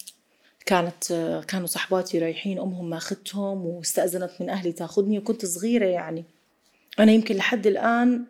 [0.67, 1.05] كانت
[1.49, 6.25] كانوا صحباتي رايحين أمهم ماخذتهم واستأذنت من أهلي تاخذني وكنت صغيرة يعني.
[6.99, 8.25] أنا يمكن لحد الآن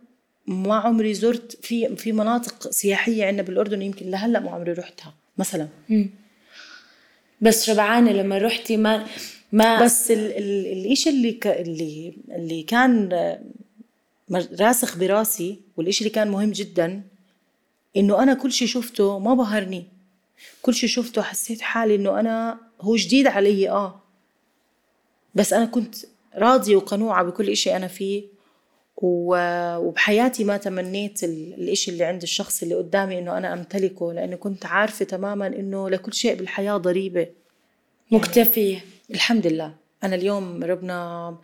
[0.47, 5.69] ما عمري زرت في في مناطق سياحية عندنا بالأردن يمكن لهلأ ما عمري رحتها مثلا.
[7.43, 9.07] بس شبعانة لما رحتي ما
[9.53, 13.41] ما بس ال ال الإشي اللي ك اللي اللي كان آه،
[14.61, 17.03] راسخ براسي والإشي اللي كان مهم جدا
[17.97, 19.85] إنه أنا كل شي شفته ما بهرني.
[20.63, 24.01] كل شي شفته حسيت حالي إنه أنا هو جديد علي آه.
[25.35, 25.95] بس أنا كنت
[26.35, 28.25] راضية وقنوعة بكل إشي أنا فيه.
[29.03, 34.67] وبحياتي ما تمنيت ال- الإشي اللي عند الشخص اللي قدامي إنه أنا أمتلكه لأنه كنت
[34.67, 37.27] عارفة تماما إنه لكل شيء بالحياة ضريبة.
[38.11, 38.79] مكتفية.
[39.11, 39.75] الحمد لله.
[40.05, 41.37] أنا اليوم ربنا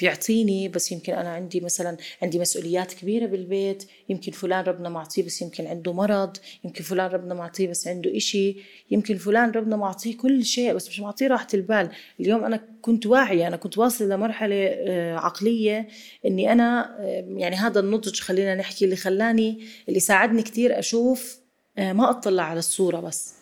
[0.00, 5.42] بيعطيني بس يمكن أنا عندي مثلا عندي مسؤوليات كبيرة بالبيت يمكن فلان ربنا معطيه بس
[5.42, 8.56] يمكن عنده مرض يمكن فلان ربنا معطيه بس عنده إشي
[8.90, 11.90] يمكن فلان ربنا معطيه كل شيء بس مش معطيه راحة البال.
[12.20, 15.88] اليوم أنا كنت واعية أنا كنت واصلة لمرحلة آه، عقلية
[16.26, 21.38] إني أنا آه، يعني هذا النضج خلينا نحكي اللي خلاني اللي ساعدني كتير أشوف
[21.78, 23.34] آه، ما أطلع على الصورة بس.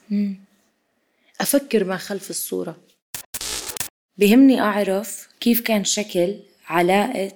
[1.41, 2.77] أفكر ما خلف الصورة.
[4.19, 6.35] بيهمني أعرف كيف كان شكل
[6.69, 7.33] علاقة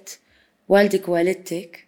[0.69, 1.85] والدك ووالدتك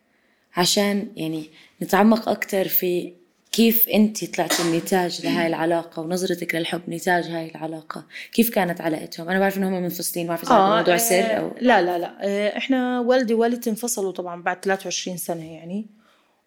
[0.55, 1.49] عشان يعني
[1.81, 3.13] نتعمق أكتر في
[3.51, 8.05] كيف أنت طلعتي النتاج لهاي العلاقة ونظرتك للحب نتاج هاي العلاقة.
[8.33, 11.53] كيف كانت علاقتهم؟ أنا بعرف إنهم منفصلين ما بعرف إذا هذا موضوع سر أو آه،
[11.61, 12.17] لا لا لا.
[12.21, 15.85] آه، إحنا والدي ووالدتي انفصلوا طبعا بعد 23 سنة يعني.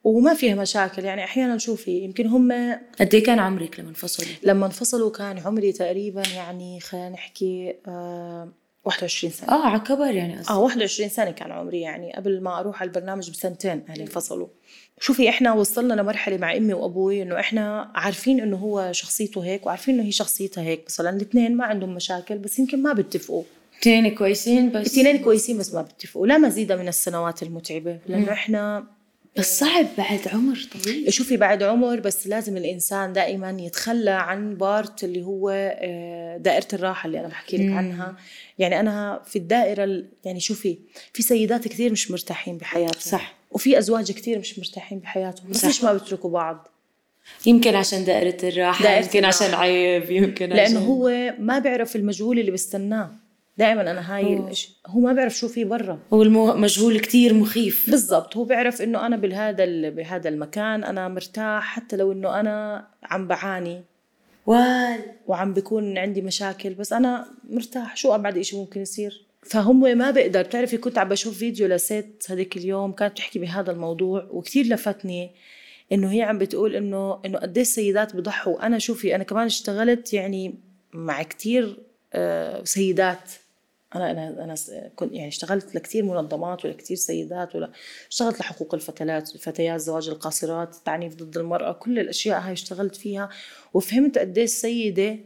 [0.05, 1.05] وما فيها مشاكل.
[1.05, 2.53] يعني أحيانا شوفي يمكن هم
[3.01, 8.49] قد إيه كان عمرك لما انفصلوا؟ لما انفصلوا كان عمري تقريبا يعني خلينا نحكي آه
[8.85, 9.49] 21 سنة.
[9.49, 12.89] آه على كبر يعني آه أصلا 21 سنة كان عمري يعني قبل ما أروح على
[12.89, 14.47] البرنامج بسنتين أهلي انفصلوا.
[15.01, 19.95] شوفي إحنا وصلنا لمرحلة مع أمي وأبوي إنه إحنا عارفين إنه هو شخصيته هيك وعارفين
[19.95, 20.85] إنه هي شخصيتها هيك.
[20.87, 23.43] مثلا الاثنين ما عندهم مشاكل بس يمكن ما بيتفقوا.
[23.81, 24.77] اثنين كويسين بس.
[24.77, 26.27] الاثنين كويسين بس ما بيتفقوا.
[26.27, 28.85] لا مزيد من السنوات المتعبة لأنه إحنا
[29.37, 31.13] بس صعب بعد عمر طويل.
[31.13, 37.07] شوفي بعد عمر بس لازم الإنسان دائما يتخلى عن بارت اللي هو آه، دائرة الراحة
[37.07, 38.17] اللي أنا بحكي لك عنها.
[38.59, 40.79] يعني أنا في الدائرة ال- يعني شوفي
[41.13, 43.01] في سيدات كثير مش مرتاحين بحياتهم.
[43.01, 43.35] صح.
[43.51, 45.51] وفي أزواج كثير مش مرتاحين بحياتهم.
[45.51, 45.65] بس.
[45.65, 46.69] ليش ما بيتركوا بعض؟
[47.47, 49.45] يمكن عشان دائرة الراحة دائرة يمكن الراحة.
[49.45, 53.11] عشان عيب يمكن لأنه عشان هو ما بيعرف المجهول اللي بيستناه.
[53.59, 54.53] دائما أنا هاي
[54.87, 55.99] هو ما بيعرف شو في برا.
[56.13, 57.91] هو المجهول كتير مخيف.
[57.91, 63.27] بالضبط هو بيعرف إنه أنا بهذا بهذا المكان أنا مرتاح حتى لو إنه أنا عم
[63.29, 63.83] بعاني.
[64.47, 67.97] وال وعم بيكون عندي مشاكل بس أنا مرتاح.
[67.97, 70.43] شو ابعد شيء ممكن يصير؟ فهم ما بقدر.
[70.43, 75.31] بتعرفي كنت عم بشوف فيديو لست هذيك اليوم كانت بتحكي بهذا الموضوع وكتير لفتني
[75.93, 78.67] إنه هي عم بتقول إنه إنه قد السيدات بضحوا.
[78.67, 80.55] أنا شوفي أنا كمان اشتغلت يعني
[80.93, 81.79] مع كتير
[82.13, 83.31] آه، سيدات.
[83.95, 84.55] أنا أنا أنا
[84.97, 87.71] كنت يعني اشتغلت لكثير منظمات ولكثير سيدات ولا
[88.11, 93.29] اشتغلت لحقوق الفتيات الفتيات زواج القاصرات التعنيف ضد المرأة كل الأشياء هاي اشتغلت فيها
[93.75, 95.17] وفهمت قد السيده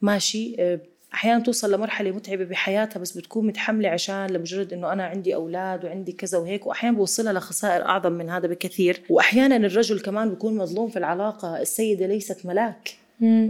[0.00, 0.80] ماشي آه،
[1.14, 6.12] أحيانا توصل لمرحلة متعبة بحياتها بس بتكون متحملة عشان لمجرد إنه أنا عندي أولاد وعندي
[6.12, 9.02] كذا وهيك واحيانا بوصلها لخسائر أعظم من هذا بكثير.
[9.10, 12.96] واحيانا الرجل كمان بيكون مظلوم في العلاقة السيدة ليست ملاك.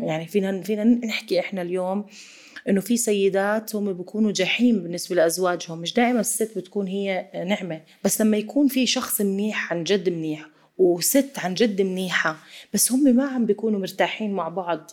[0.03, 2.05] يعني فينا فينا نحكي إحنا اليوم
[2.69, 5.79] إنه في سيدات هم بيكونوا جحيم بالنسبة لأزواجهم.
[5.79, 10.49] مش دائما الست بتكون هي نعمة بس لما يكون في شخص منيح عن جد منيح
[10.79, 12.37] وست عن جد منيحة
[12.75, 14.91] بس هم ما عم بيكونوا مرتاحين مع بعض.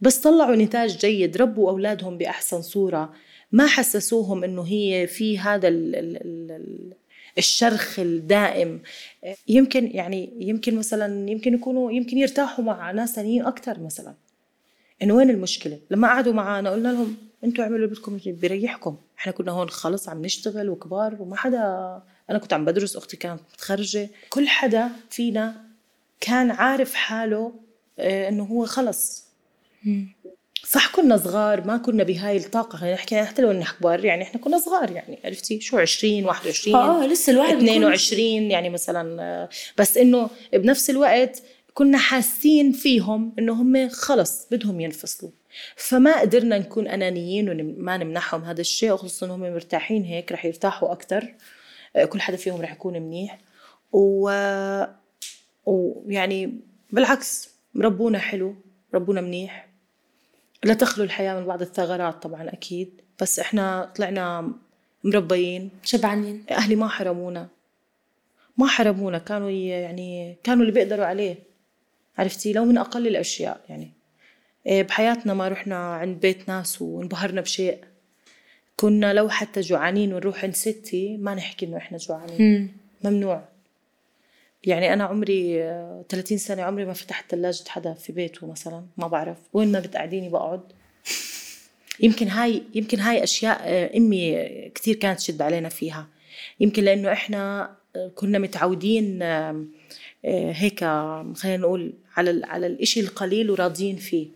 [0.00, 3.12] بس طلعوا نتاج جيد ربوا أولادهم بأحسن صورة.
[3.52, 6.92] ما حسسوهم إنه هي في هذا ال ال ال ال
[7.38, 8.80] الشرخ الدائم.
[9.48, 14.14] يمكن يعني يمكن مثلا يمكن يكونوا يمكن يرتاحوا مع ناس ثانيين أكثر مثلا.
[15.02, 18.96] إنه وين المشكلة؟ لما قعدوا معنا قلنا لهم أنتوا اعملوا اللي بدكم بيريحكم.
[19.18, 21.58] إحنا كنا هون خلص عم نشتغل وكبار وما حدا
[22.30, 24.08] أنا كنت عم بدرس أختي كانت متخرجة.
[24.30, 25.54] كل حدا فينا
[26.20, 27.52] كان عارف حاله
[27.98, 29.24] آه، إنه هو خلص.
[30.68, 32.76] صح كنا صغار ما كنا بهاي الطاقة.
[32.78, 36.76] خلينا نحكي حتى لو إننا كبار يعني إحنا كنا صغار يعني عرفتي؟ شو 20 21
[36.76, 41.42] آه لسه الواحد بيكون- 22 يعني مثلا آه، بس إنه بنفس الوقت
[41.80, 45.30] كنا حاسين فيهم انه هم خلص بدهم ينفصلوا.
[45.76, 48.44] فما قدرنا نكون أنانيين وما نمنحهم.
[48.44, 51.34] هذا الشيء خصوصا هم مرتاحين هيك رح يرتاحوا أكثر
[52.08, 53.38] كل حدا فيهم رح يكون منيح.
[53.92, 54.30] و
[55.66, 58.54] ويعني بالعكس ربونا حلو
[58.94, 59.68] ربونا منيح.
[60.64, 63.00] لا تخلو الحياة من بعض الثغرات طبعا أكيد.
[63.20, 64.52] بس إحنا طلعنا
[65.04, 65.70] مربيين.
[65.82, 66.44] شبعانين.
[66.50, 67.48] أهلي ما حرمونا.
[68.56, 69.18] ما حرمونا.
[69.18, 71.49] كانوا يعني كانوا اللي بيقدروا عليه.
[72.20, 73.90] عرفتي لو من أقل الأشياء يعني.
[74.66, 77.78] إيه، بحياتنا ما رحنا عند بيت ناس وانبهرنا بشيء.
[78.76, 82.72] كنا لو حتى جوعانين ونروح عند ستي ما نحكي إنه إحنا جوعانين.
[83.04, 83.44] ممنوع.
[84.64, 85.62] يعني أنا عمري
[86.08, 89.36] 30 سنة عمري ما فتحت ثلاجه حدا في بيته مثلا ما بعرف.
[89.52, 90.60] وين ما بتقعديني بقعد.
[92.00, 96.06] يمكن هاي يمكن هاي أشياء آه، أمي كثير كانت تشد علينا فيها.
[96.60, 97.70] يمكن لأنه إحنا
[98.14, 99.22] كنا متعودين
[100.24, 100.80] هيك
[101.34, 104.26] خلينا نقول على على الإشي القليل وراضيين فيه.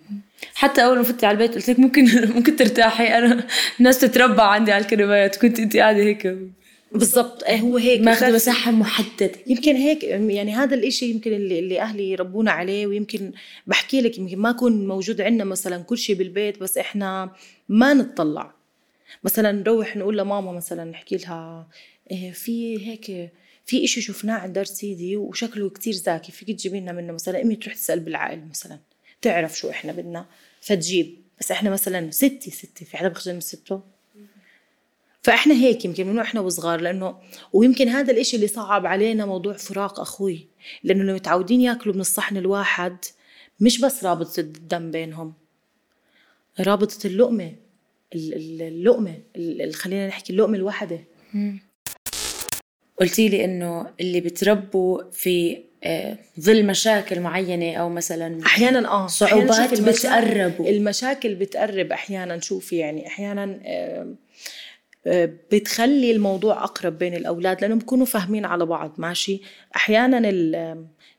[0.55, 2.05] حتى أول ما فتي على البيت قلت لك ممكن
[2.37, 3.19] ممكن ترتاحي.
[3.19, 3.47] أنا
[3.79, 6.37] الناس تتربى عندي على الكنبايات كنت أنت قاعدة هيك.
[6.93, 7.45] بالضبط.
[7.45, 8.01] إيه، هو هيك.
[8.01, 9.31] ماخذ مساحة محددة.
[9.47, 10.05] يمكن هيك.
[10.05, 13.33] يعني هذا الإشي يمكن اللي, اللي أهلي ربونا عليه ويمكن
[13.67, 17.31] بحكي لك يمكن ما يكون موجود عندنا مثلا كل شيء بالبيت بس إحنا
[17.69, 18.55] ما نتطلع.
[19.25, 21.69] مثلا نروح نقول لماما مثلا نحكي لها
[22.11, 23.31] إيه، في هيك
[23.67, 27.43] في إشي شفناه عند دار سيدي وشكله كتير ذكي فيك تجيبي لنا منه مثلا.
[27.43, 28.79] إمي تروح تسأل بالعائل مثلا.
[29.23, 30.27] تعرف شو إحنا بدنا
[30.61, 31.17] فتجيب.
[31.41, 33.81] بس إحنا مثلا ستي ستي في حدا بخجل من سته؟
[35.23, 37.17] فإحنا هيك يمكن من إحنا وصغار لأنه
[37.53, 40.49] ويمكن هذا الإشي اللي صعب علينا موضوع فراق أخوي.
[40.83, 42.97] لأنه لو متعودين يأكلوا من الصحن الواحد
[43.61, 45.35] مش بس رابطه الدم بينهم.
[46.61, 47.53] رابطه اللقمة
[48.15, 49.19] اللقمة
[49.73, 51.05] خلينا نحكي اللقمة الواحده
[53.01, 59.81] قلتي لي إنه اللي بتربوا في آه، ظل مشاكل معينة أو مثلا أحيانا آه صعوبات
[59.81, 60.69] بتقربوا.
[60.69, 64.15] المشاكل بتقرب أحيانا شوفي يعني أحيانا آه،
[65.53, 69.41] بتخلي الموضوع أقرب بين الأولاد لأنهم بيكونوا فاهمين على بعض ماشي؟
[69.77, 70.19] أحيانا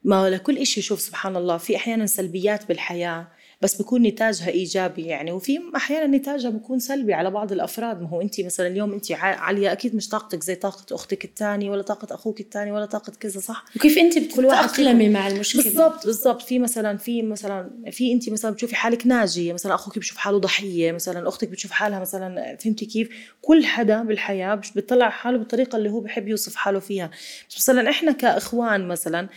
[0.04, 3.28] ما لكل إشي شوف سبحان الله في أحيانا سلبيات بالحياة.
[3.60, 5.32] بس بكون نتاجها إيجابي يعني.
[5.32, 8.02] وفي أحيانا نتاجها بكون سلبي على بعض الأفراد.
[8.02, 11.82] ما هو انت مثلا اليوم انت عاليه أكيد مش طاقتك زي طاقة أختك الثانية ولا
[11.82, 16.42] طاقة أخوك الثاني ولا طاقة كذا صح؟ وكيف انت بتتأقلمي مع المشكلة؟ بالضبط بالضبط.
[16.42, 20.92] في مثلا في مثلا في انت مثلا بتشوفي حالك ناجية مثلا أخوك بشوف حاله ضحية
[20.92, 23.08] مثلا أختك بتشوف حالها مثلا فهمتي كيف؟
[23.42, 27.10] كل حدا بالحياة بيطلع حاله بالطريقة اللي هو بحب يوصف حاله فيها.
[27.48, 29.28] بس مثلا إحنا كإخوان مثلا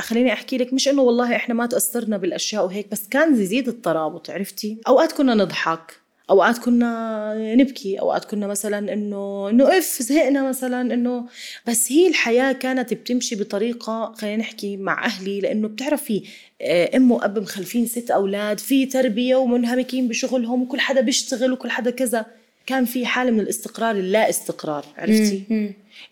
[0.00, 4.30] خليني أحكي لك مش إنه والله إحنا ما تأثرنا بالأشياء وهيك بس كان يزيد الترابط
[4.30, 6.00] عرفتي؟ أوقات كنا نضحك
[6.30, 11.24] أوقات كنا نبكي أوقات كنا مثلا إنه انه اف زهقنا مثلا إنه
[11.66, 16.22] بس هي الحياة كانت بتمشي بطريقة خلينا نحكي مع أهلي لإنه بتعرفي
[16.62, 21.90] آه، أم وأب مخلفين ست أولاد في تربية ومنهمكين بشغلهم وكل حدا بيشتغل وكل حدا
[21.90, 22.26] كذا.
[22.66, 25.42] كان في حالة من الاستقرار اللا استقرار عرفتي؟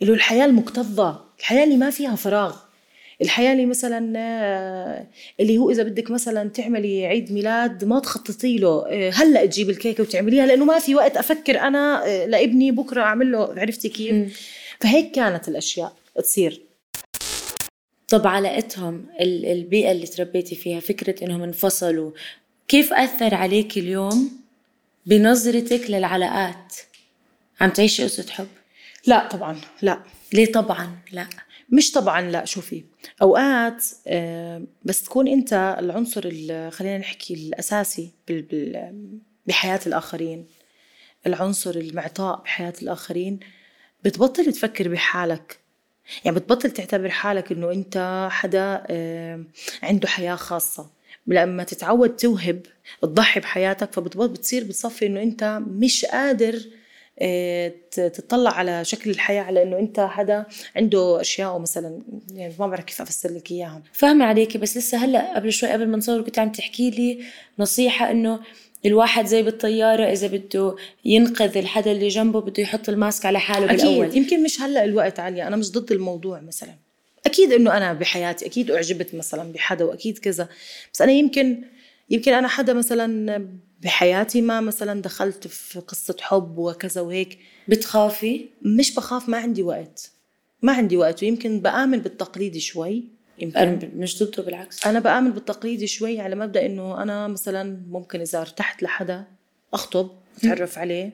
[0.01, 2.57] اللي هو الحياة المكتظة الحياة اللي ما فيها فراغ.
[3.23, 5.07] الحياة اللي مثلا آه،
[5.41, 10.03] اللي هو إذا بدك مثلا تعملي عيد ميلاد ما تخططي له آه، هلأ تجيب الكيكة
[10.03, 14.41] وتعمليها لأنه ما في وقت أفكر أنا آه، لابني بكرة أعمل له عرفتي كيف؟
[14.81, 16.61] فهيك كانت الأشياء تصير.
[18.09, 22.11] طب علاقتهم البيئة اللي تربيتي فيها فكرة إنهم انفصلوا
[22.69, 24.31] كيف أثر عليك اليوم
[25.07, 26.75] بنظرتك للعلاقات؟
[27.61, 28.47] عم تعيشي قصة حب؟
[29.07, 30.01] لا طبعا لا.
[30.33, 31.27] ليه طبعا؟ لا.
[31.75, 32.85] مش طبعا لا شوفي
[33.23, 36.23] أوقات آه، بس تكون أنت العنصر
[36.71, 38.11] خلينا نحكي الأساسي
[39.47, 40.47] بحياة الآخرين
[41.27, 43.41] العنصر المعطاء بحياة الآخرين
[44.05, 45.59] بتبطل تفكر بحالك.
[46.25, 49.45] يعني بتبطل تعتبر حالك إنه أنت حدا آه،
[49.83, 50.91] عنده حياة خاصة.
[51.27, 52.63] لما تتعود توهب
[53.03, 56.61] تضحي بحياتك فبتصير بتصفي إنه أنت مش قادر
[57.91, 60.47] تطلع على شكل الحياة على إنه أنت حدا
[60.77, 65.35] عنده أشياء مثلا يعني ما بعرف كيف أفسر لك اياها فاهمة عليكي بس لسه هلأ
[65.37, 67.25] قبل شوي قبل ما نصور كنت عم تحكي لي
[67.59, 68.41] نصيحة إنه
[68.87, 73.81] الواحد زي بالطيارة إذا بده ينقذ الحدا اللي جنبه بده يحط الماسك على حاله أكيد.
[73.81, 74.17] بالأول.
[74.17, 76.75] يمكن مش هلأ الوقت عليا أنا مش ضد الموضوع مثلا.
[77.27, 80.49] أكيد إنه أنا بحياتي أكيد أعجبت مثلا بحدا وأكيد كذا.
[80.93, 81.63] بس أنا يمكن
[82.11, 83.49] يمكن أنا حدا مثلا
[83.85, 87.39] بحياتي ما مثلا دخلت في قصة حب وكذا وهيك.
[87.69, 90.11] بتخافي؟ مش بخاف ما عندي وقت.
[90.63, 93.05] ما عندي وقت ويمكن بآمن بالتقليدي شوي.
[93.39, 93.59] يمكن.
[93.59, 94.87] أنا مش ضده بالعكس.
[94.87, 99.25] أنا بآمن بالتقليدي شوي على مبدأ إنه أنا مثلا ممكن إذا ارتحت لحدا
[99.73, 101.13] أخطب أتعرف عليه.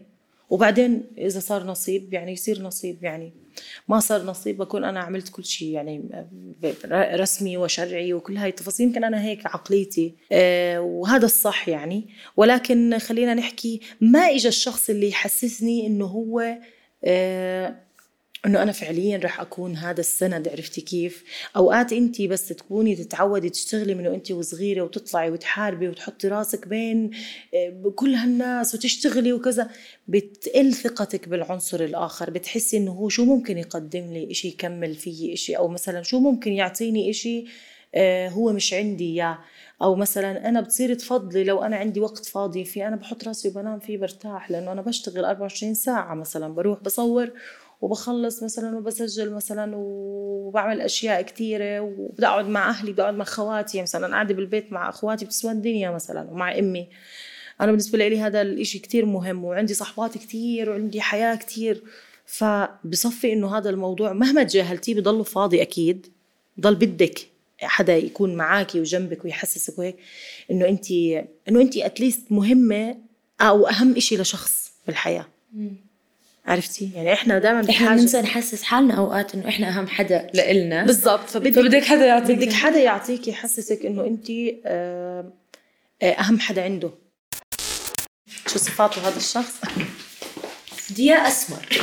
[0.50, 3.32] وبعدين إذا صار نصيب يعني يصير نصيب يعني.
[3.88, 6.26] ما صار نصيب بكون أنا عملت كل شيء يعني
[6.94, 8.86] رسمي وشرعي وكل هاي التفاصيل.
[8.86, 12.09] يمكن أنا هيك عقليتي آه، وهذا الصح يعني.
[12.36, 16.59] ولكن خلينا نحكي ما اجى الشخص اللي يحسسني إنه هو
[17.05, 17.76] آه،
[18.47, 21.24] إنه أنا فعليا رح أكون هذا السند عرفتي كيف؟
[21.57, 27.11] أوقات انت بس تكوني تتعودي تشتغلي من وانت وصغيرة وتطلعي وتحاربي وتحطي راسك بين
[27.55, 29.70] آه، كل هالناس وتشتغلي وكذا.
[30.09, 35.57] بتقل ثقتك بالعنصر الآخر بتحسي إنه هو شو ممكن يقدم لي إشي يكمل فيي إشي
[35.57, 37.45] أو مثلا شو ممكن يعطيني إشي
[37.95, 39.38] آه، هو مش عندي إياه.
[39.82, 43.78] أو مثلا أنا بتصير تفضلي لو أنا عندي وقت فاضي فيه أنا بحط راسي وبنام
[43.78, 47.32] فيه برتاح لأنه أنا بشتغل 24 ساعة مثلا بروح بصور
[47.80, 53.82] وبخلص مثلا وبسجل مثلا وبعمل أشياء كثيره وبدي أقعد مع أهلي بدي أقعد مع خواتي.
[53.82, 56.88] مثلا قاعدة بالبيت مع أخواتي بتسوى الدنيا مثلا ومع أمي.
[57.60, 61.82] أنا بالنسبة لي هذا الإشي كتير مهم وعندي صحبات كتير وعندي حياة كتير.
[62.26, 66.06] فبصفي إنه هذا الموضوع مهما تجاهلتيه بضله فاضي أكيد.
[66.60, 67.18] ضل بدك
[67.62, 69.96] حدا يكون معاكي وجنبك ويحسسك وهيك.
[70.50, 70.90] إنه انت
[71.48, 72.96] إنه انت اتليست مهمة
[73.40, 75.26] أو أهم إشي لشخص بالحياة.
[76.47, 80.84] عرفتي؟ يعني إحنا دائما إحنا بننسى نحسس حالنا أوقات إنه إحنا أهم حدا لإلنا.
[80.84, 81.30] بالضبط.
[81.30, 82.36] فبدك فبدك حدا يعطيك.
[82.36, 84.30] بدك حدا يعطيك يحسسك إنه أنت
[84.66, 85.32] آه،
[86.03, 86.91] آه، أهم حدا عنده.
[88.47, 89.61] شو صفاته هذا الشخص؟
[90.91, 91.66] ديا أسمر.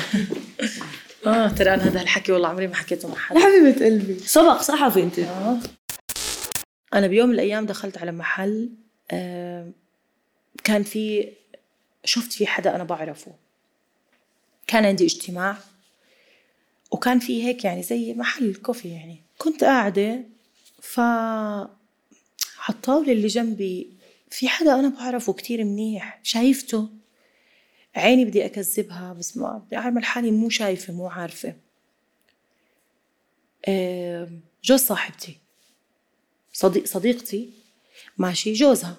[1.27, 4.19] آه ترى أنا هذا الحكي والله عمري ما حكيته مع حدا حبيبة قلبي.
[4.19, 5.57] سبق صحفي انت آه.
[6.93, 8.69] أنا بيوم من الأيام دخلت على محل
[9.11, 9.71] آه،
[10.63, 11.29] كان في
[12.05, 13.46] شفت في حدا أنا بعرفه.
[14.67, 15.57] كان عندي اجتماع
[16.91, 19.21] وكان في هيك يعني زي محل كوفي يعني.
[19.37, 20.23] كنت قاعدة
[20.81, 21.69] ف على
[22.69, 23.89] الطاولة اللي جنبي
[24.29, 26.89] في حدا أنا بعرفه كتير منيح شايفته.
[27.95, 31.55] عيني بدي أكذبها بس ما بدي أعمل حالي مو شايفة مو عارفة.
[34.63, 35.37] جوز صاحبتي.
[36.53, 37.49] صديق صديقتي
[38.17, 38.95] ماشي جوزها.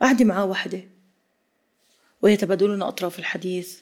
[0.00, 0.93] قاعدة معاه وحدة.
[2.24, 3.78] ويتبادلون أطراف الحديث.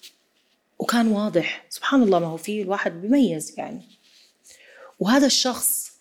[0.79, 1.65] وكان واضح.
[1.71, 3.83] سبحان الله ما هو في الواحد بيميز يعني.
[5.01, 5.93] وهذا الشخص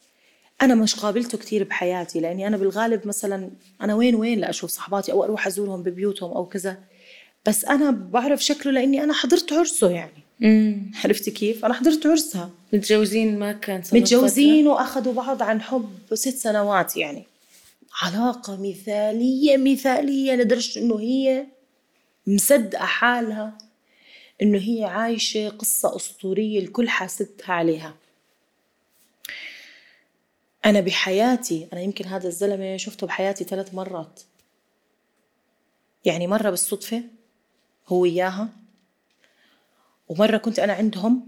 [0.61, 3.49] أنا مش قابلته كتير بحياتي لأني أنا بالغالب مثلا
[3.81, 6.77] أنا وين وين لأشوف صحباتي أو أروح أزورهم ببيوتهم أو كذا.
[7.45, 10.23] بس أنا بعرف شكله لأني أنا حضرت عرسه يعني.
[11.03, 12.49] عرفتي كيف؟ أنا حضرت عرسها.
[12.73, 17.23] متجوزين ما كان متجوزين وأخذوا بعض عن حب ست سنوات يعني.
[18.01, 21.45] علاقة مثالية مثالية لدرجة إنه هي
[22.27, 23.57] مصدقة حالها
[24.41, 27.95] إنه هي عايشة قصة أسطورية الكل حاسدها عليها.
[30.65, 34.21] أنا بحياتي أنا يمكن هذا الزلمة شفته بحياتي ثلاث مرات.
[36.05, 37.03] يعني مرة بالصدفة
[37.87, 38.49] هو إياها
[40.09, 41.27] ومرة كنت أنا عندهم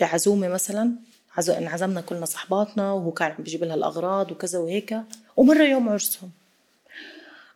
[0.00, 0.92] بعزومة مثلا
[1.36, 4.96] عز- انعزمنا كلنا صحباتنا وهو كان عم بيجيب لها الأغراض وكذا وهيك
[5.36, 6.30] ومرة يوم عرسهم.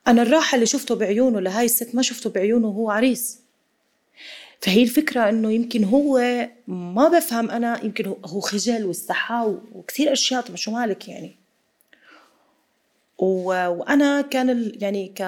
[0.09, 3.39] أنا الراحة اللي شفته بعيونه لهاي الست ما شفته بعيونه وهو عريس.
[4.61, 6.21] فهي الفكرة إنه يمكن هو
[6.67, 11.37] ما بفهم أنا يمكن هو- خجل واستحى وكثير أشياء طب شو مالك يعني؟
[13.19, 13.45] و...
[13.69, 14.83] وأنا كان ال...
[14.83, 15.21] يعني ك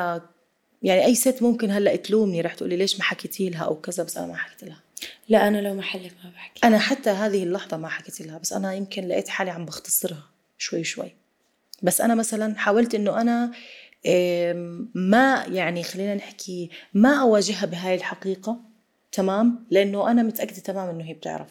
[0.82, 4.16] يعني أي ست ممكن هلأ تلومني رح تقولي ليش ما حكيتي لها أو كذا بس
[4.16, 4.80] أنا ما حكيت لها.
[5.28, 6.66] لا أنا لو محلك ما بحكي.
[6.66, 10.22] أنا حتى هذه اللحظة ما حكيت لها بس أنا يمكن لقيت حالي عم بختصرها
[10.58, 11.12] شوي شوي.
[11.82, 13.52] بس أنا مثلا حاولت إنه أنا إم،
[14.94, 18.60] ما يعني خلينا نحكي ما أواجهها بهاي الحقيقة
[19.12, 21.48] تمام؟ لأنه أنا متأكدة تماما إنه هي بتعرف.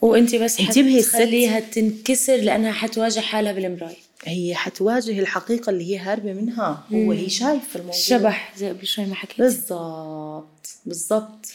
[0.00, 1.02] وانت بس انتبهي.
[1.02, 7.28] حتخليها تنكسر لأنها حتواجه حالها بالمراية هي حتواجه الحقيقة اللي هي هاربة منها هو هي
[7.28, 8.00] شايف الموضوع.
[8.00, 11.46] شبح زي قبل شوي ما حكيت بالضبط بالضبط.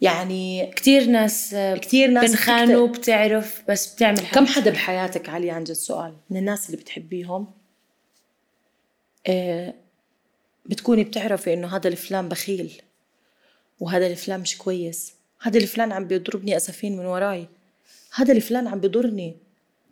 [0.00, 5.72] يعني كتير ناس كتير ناس بنخانوا بتعرف بس بتعمل كم حدا بحياتك علي عن جد
[5.72, 7.46] سؤال من الناس اللي بتحبيهم؟
[10.66, 12.82] بتكوني بتعرفي إنه هذا الفلان بخيل
[13.80, 17.48] وهذا الفلان مش كويس هذا الفلان عم بيضربني أسفين من وراي
[18.14, 19.36] هذا الفلان عم بضرني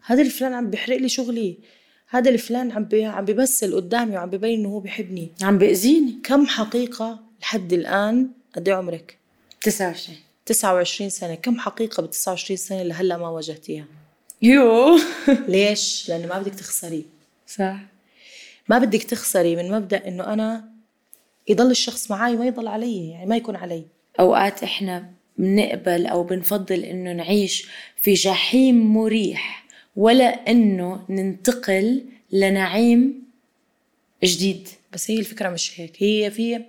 [0.04, 1.56] هذا الفلان عم بيحرق لي شغلي
[2.10, 5.32] هذا الفلان عم بي عم بيمثل قدامي وعم ببين إنه هو بيحبني.
[5.42, 9.18] عم بأذيني كم حقيقة لحد الآن قد إيه عمرك؟
[9.60, 11.34] 29 29 سنة.
[11.34, 13.84] كم حقيقة ب 29 سنة لهلا ما واجهتيها؟
[14.42, 14.98] يو.
[15.48, 17.04] ليش؟ لأنه ما بدك تخسري.
[17.46, 17.76] صح.
[18.68, 20.68] ما بدك تخسري من مبدأ إنه أنا
[21.48, 23.84] يضل الشخص معي وما يضل علي يعني ما يكون علي.
[24.20, 29.64] أوقات إحنا بنقبل أو بنفضل إنه نعيش في جحيم مريح
[29.96, 33.22] ولا إنه ننتقل لنعيم
[34.24, 34.68] جديد.
[34.92, 36.64] بس هي الفكرة مش هيك هي في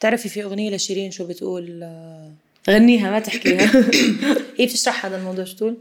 [0.00, 2.32] تعرفي في أغنية لشيرين شو بتقول آه،
[2.70, 3.70] غنيها ما تحكيها.
[4.58, 5.76] هي بتشرح هذا الموضوع شو تقول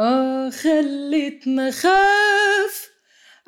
[0.00, 2.57] آه خلتنا خاف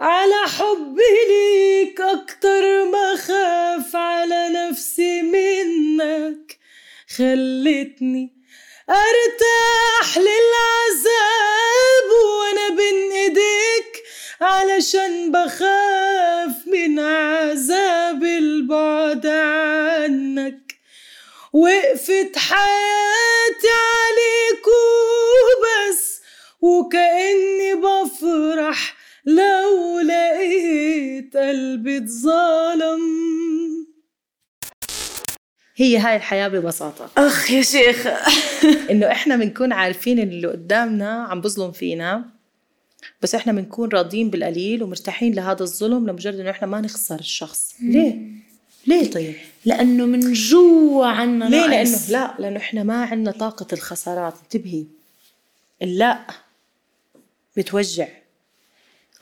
[0.01, 6.59] على حبي ليك أكتر ما خاف على نفسي منك.
[7.17, 8.33] خلتني
[8.91, 14.03] أرتاح للعذاب وأنا بين إيديك
[14.41, 20.75] علشان بخاف من عذاب البعد عنك.
[21.53, 26.21] وقفت حياتي عليك وبس
[26.61, 33.01] وكأني بفرح لو لقيت قلبي اتظلم
[35.77, 37.11] هي هاي الحياة ببساطة.
[37.17, 38.07] أخ يا شيخ.
[38.91, 42.25] إنه إحنا بنكون عارفين إن اللي قدامنا عم بظلم فينا
[43.23, 47.75] بس إحنا بنكون راضيين بالقليل ومرتاحين لهذا الظلم لمجرد إنه إحنا ما نخسر الشخص.
[47.83, 48.19] ليه؟
[48.87, 52.11] ليه طيب؟ لأنه من جوا عنا ليه؟ ناقص.
[52.11, 54.35] لأنه لا لأنه إحنا ما عندنا طاقة الخسارات.
[54.43, 54.85] انتبهي.
[55.83, 56.27] اللا
[57.57, 58.09] بتوجع.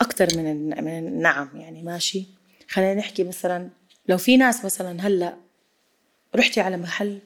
[0.00, 2.24] أكثر من من النعم يعني ماشي.
[2.68, 3.68] خلينا نحكي مثلا
[4.08, 5.36] لو في ناس مثلا هلأ
[6.36, 7.18] رحتي على محل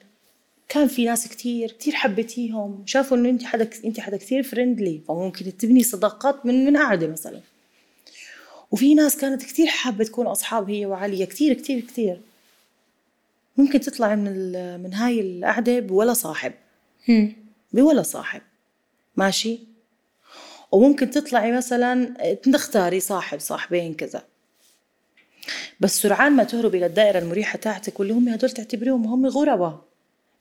[0.68, 5.57] كان في ناس كتير كتير حبيتيهم شافوا إنه انت حدا انت حدا كتير فريندلي فممكن
[5.57, 7.41] تبني صداقات من من قعده مثلا.
[8.70, 12.20] وفي ناس كانت كتير حابة تكون أصحاب هي وعليا كتير كتير كتير.
[13.57, 14.53] ممكن تطلعي من
[14.83, 16.53] من هاي القعدة بولا صاحب.
[17.73, 18.41] بولا صاحب.
[19.16, 19.59] ماشي؟
[20.73, 22.14] وممكن تطلعي مثلا
[22.53, 24.23] تختاري صاحب صاحبين كذا.
[25.81, 29.85] بس سرعان ما تهربي للدائرة المريحة تاعتك واللي هم هدول تعتبريهم هم غرباء.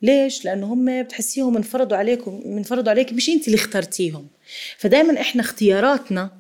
[0.02, 4.28] ليش؟ لأنه هم بتحسيهم انفرضوا عليكم انفرضوا عليك مش أنت اللي اخترتيهم.
[4.78, 6.32] فدائما إحنا اختياراتنا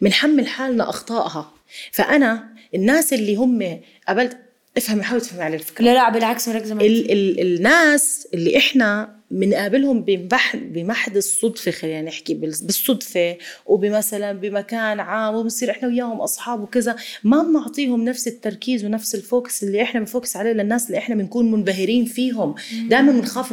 [0.00, 1.52] بنحمل حالنا أخطائها.
[1.92, 4.38] فأنا الناس اللي هم قبلت
[4.76, 5.84] افهمي حاولي تفهمي على الفكرة.
[5.84, 6.84] لا لا بالعكس مركزة معك.
[6.84, 15.00] ال ال الناس اللي إحنا بنقابلهم بمح بمحض الصدفة خلينا نحكي بال- بالصدفة وبمثلا بمكان
[15.00, 16.96] عام وبنصير إحنا وياهم أصحاب وكذا.
[17.24, 22.04] ما بنعطيهم نفس التركيز ونفس الفوكس اللي إحنا بنفوكس عليه للناس اللي إحنا بنكون منبهرين
[22.04, 22.54] فيهم.
[22.88, 23.52] دائما بنخاف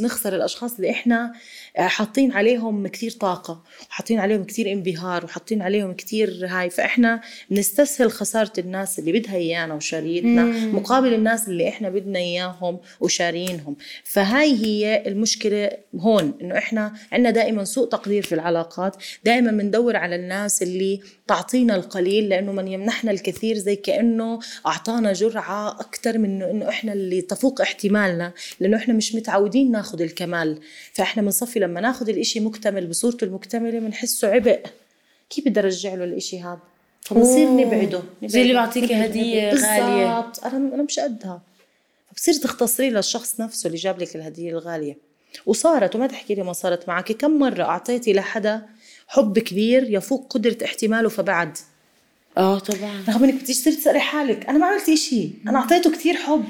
[0.00, 1.32] نخسر الأشخاص اللي إحنا
[1.76, 6.70] آه، حاطين عليهم كتير طاقة وحاطين عليهم كتير انبهار وحاطين عليهم كتير هاي.
[6.70, 7.20] فإحنا
[7.50, 10.42] بنستسهل خسارة الناس اللي بدها إيانا وشاريتنا
[10.72, 13.76] مقابل الناس اللي إحنا بدنا إياهم وشارينهم.
[14.04, 20.16] فهاي هي المشكلة هون إنه إحنا عندنا دائما سوء تقدير في العلاقات دائما بندور على
[20.16, 26.68] الناس اللي تعطينا القليل لأنه من يمنحنا الكثير زي كأنه أعطانا جرعة أكثر من إنه
[26.68, 30.58] إحنا اللي تفوق احتمالنا لأنه إحنا مش متعودين ناخذ الكمال
[30.92, 34.60] فإحنا بنصفي لما ناخذ الإشي مكتمل بصورته المكتملة بنحسه عبء
[35.30, 36.58] كيف بدي أرجع له الإشي هذا
[37.00, 37.60] فبنصير أوه.
[37.60, 39.80] نبعده زي اللي نبعده، نبعده، هدية نبعده.
[39.80, 40.20] غالية.
[40.20, 41.42] بالضبط أنا أنا مش قدها
[42.14, 44.96] فبصير تختصري للشخص نفسه اللي جاب لك الهدية الغالية.
[45.46, 48.62] وصارت وما تحكي لي ما صارت معك كم مرة أعطيتي لحدا
[49.08, 51.58] حب كبير يفوق قدرة احتماله فبعد؟
[52.38, 53.04] آه طبعا.
[53.08, 54.48] رغم إنك بدك تصير تسألي حالك.
[54.48, 55.30] أنا ما عملت إشي.
[55.48, 56.44] أنا أعطيته كتير حب.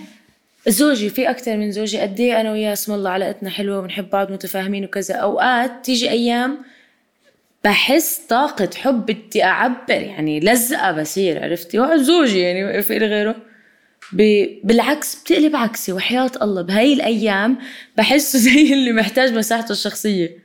[0.69, 4.33] زوجي في أكثر من زوجي قد إيه أنا وياه اسم الله علاقتنا حلوة وبنحب بعض
[4.33, 5.15] متفاهمين وكذا.
[5.15, 6.59] أوقات تيجي أيام
[7.65, 13.37] بحس طاقة حب بدي أعبر يعني لزقة بصير عرفتي؟ وقت زوجي يعني ما في غيره.
[14.13, 16.63] بالعكس بتقلب عكسي وحياة الله.
[16.63, 17.59] بهاي الأيام
[17.97, 20.45] بحسه زي اللي محتاج مساحته الشخصية.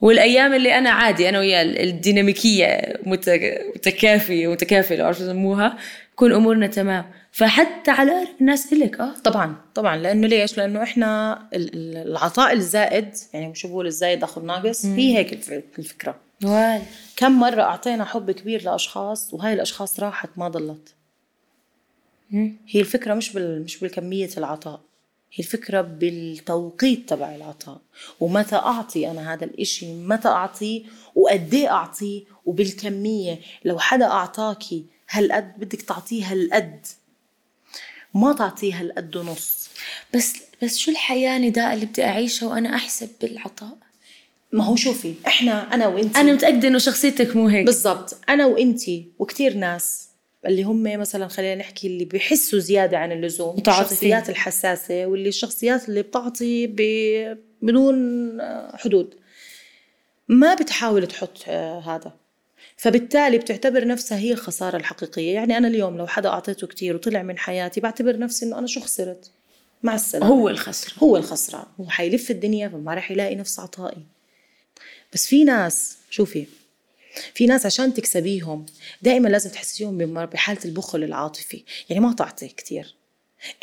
[0.00, 3.30] والأيام اللي أنا عادي أنا وياه الديناميكية مت-
[3.76, 5.78] متكافية متكافئة لو عرفت يسموها؟
[6.12, 7.04] يكون أمورنا تمام.
[7.32, 9.14] فحتى على الناس إلك آه.
[9.24, 9.96] طبعا طبعا.
[9.96, 15.16] لأنه ليش؟ لأنه إحنا ال- ال- العطاء الزائد يعني شو بقول؟ الزايد أخو الناقص هي
[15.18, 16.16] هيك الف- الفكرة.
[16.44, 16.82] وال
[17.16, 20.94] كم مرة أعطينا حب كبير لأشخاص وهاي الأشخاص راحت ما ضلت.
[22.66, 24.80] هي الفكرة مش بال مش بالكمية العطاء
[25.32, 27.80] هي الفكرة بالتوقيت تبع العطاء.
[28.20, 30.82] ومتى أعطي أنا هذا الإشي؟ متى أعطيه
[31.14, 33.40] وقد إيه أعطيه وبالكمية.
[33.64, 36.86] لو حدا أعطاكي هالقد بدك تعطيه هالقد.
[38.14, 39.68] ما تعطيه هالقد ونص.
[40.14, 43.78] بس بس شو الحياة نداء اللي بدي أعيشها وأنا أحسب بالعطاء؟
[44.52, 47.66] ما هو شوفي إحنا أنا وانت أنا متأكدة إنه شخصيتك مو هيك.
[47.66, 48.18] بالضبط.
[48.28, 50.05] أنا وإنتي وكتير ناس
[50.46, 53.56] اللي هم مثلا خلينا نحكي اللي بيحسوا زيادة عن اللزوم.
[53.58, 54.30] الشخصيات.
[54.30, 56.66] الحساسة واللي الشخصيات اللي بتعطي.
[57.62, 58.38] بدون
[58.74, 59.14] حدود.
[60.28, 62.12] ما بتحاول تحط آه، هذا.
[62.76, 65.34] فبالتالي بتعتبر نفسها هي الخسارة الحقيقية.
[65.34, 68.80] يعني أنا اليوم لو حدا أعطيته كتير وطلع من حياتي بعتبر نفسي إنه أنا شو
[68.80, 69.30] خسرت؟
[69.82, 70.26] مع السلامة.
[70.34, 71.64] هو الخسر هو الخسران.
[71.80, 74.02] هو حيلف الدنيا فما رح يلاقي نفس عطائي.
[75.12, 76.46] بس في ناس شوفي
[77.34, 78.66] في ناس عشان تكسبيهم
[79.02, 81.62] دائما لازم تحسسيهم بحالة البخل العاطفي.
[81.88, 82.96] يعني ما تعطي كتير.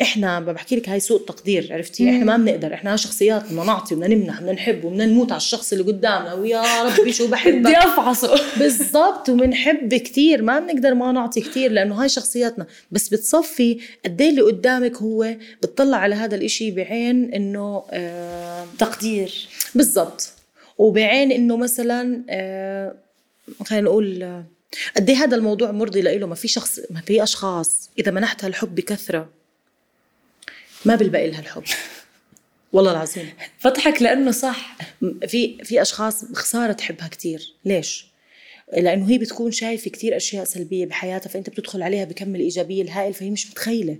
[0.02, 2.74] إحنا بحكي لك هاي سوء التقدير عرفتي؟ إحنا ما بنقدر.
[2.74, 6.34] إحنا شخصيات بدنا نعطي بدنا نمنح بدنا نحب وبدنا نموت على الشخص اللي قدامنا.
[6.34, 8.40] ويا ربي شو بحبك؟ بدي أفحصه.
[8.60, 9.28] بالضبط.
[9.28, 10.42] وبنحب كتير.
[10.42, 12.66] ما بنقدر ما نعطي كتير لأنه هاي شخصياتنا.
[12.90, 19.48] بس بتصفي قد إيه اللي قدامك هو بتطلع على هذا الإشي بعين إنه آه تقدير.
[19.74, 20.30] بالضبط.
[20.78, 23.03] وبعين إنه مثلا آه
[23.66, 24.42] خلينا نقول
[24.96, 28.74] قد إيه هذا الموضوع مرضي لإله؟ ما في شخص ما في أشخاص إذا منحتها الحب
[28.74, 29.28] بكثرة
[30.84, 31.62] ما بيلبقي لها الحب.
[32.72, 33.28] والله العظيم.
[33.64, 34.76] بضحك لأنه صح.
[35.26, 37.54] في في أشخاص خسارة تحبها كتير.
[37.64, 38.06] ليش؟
[38.72, 43.30] لأنه هي بتكون شايفة كتير أشياء سلبية بحياتها فأنت بتدخل عليها بكم الايجابيه الهائل فهي
[43.30, 43.98] مش متخيلة.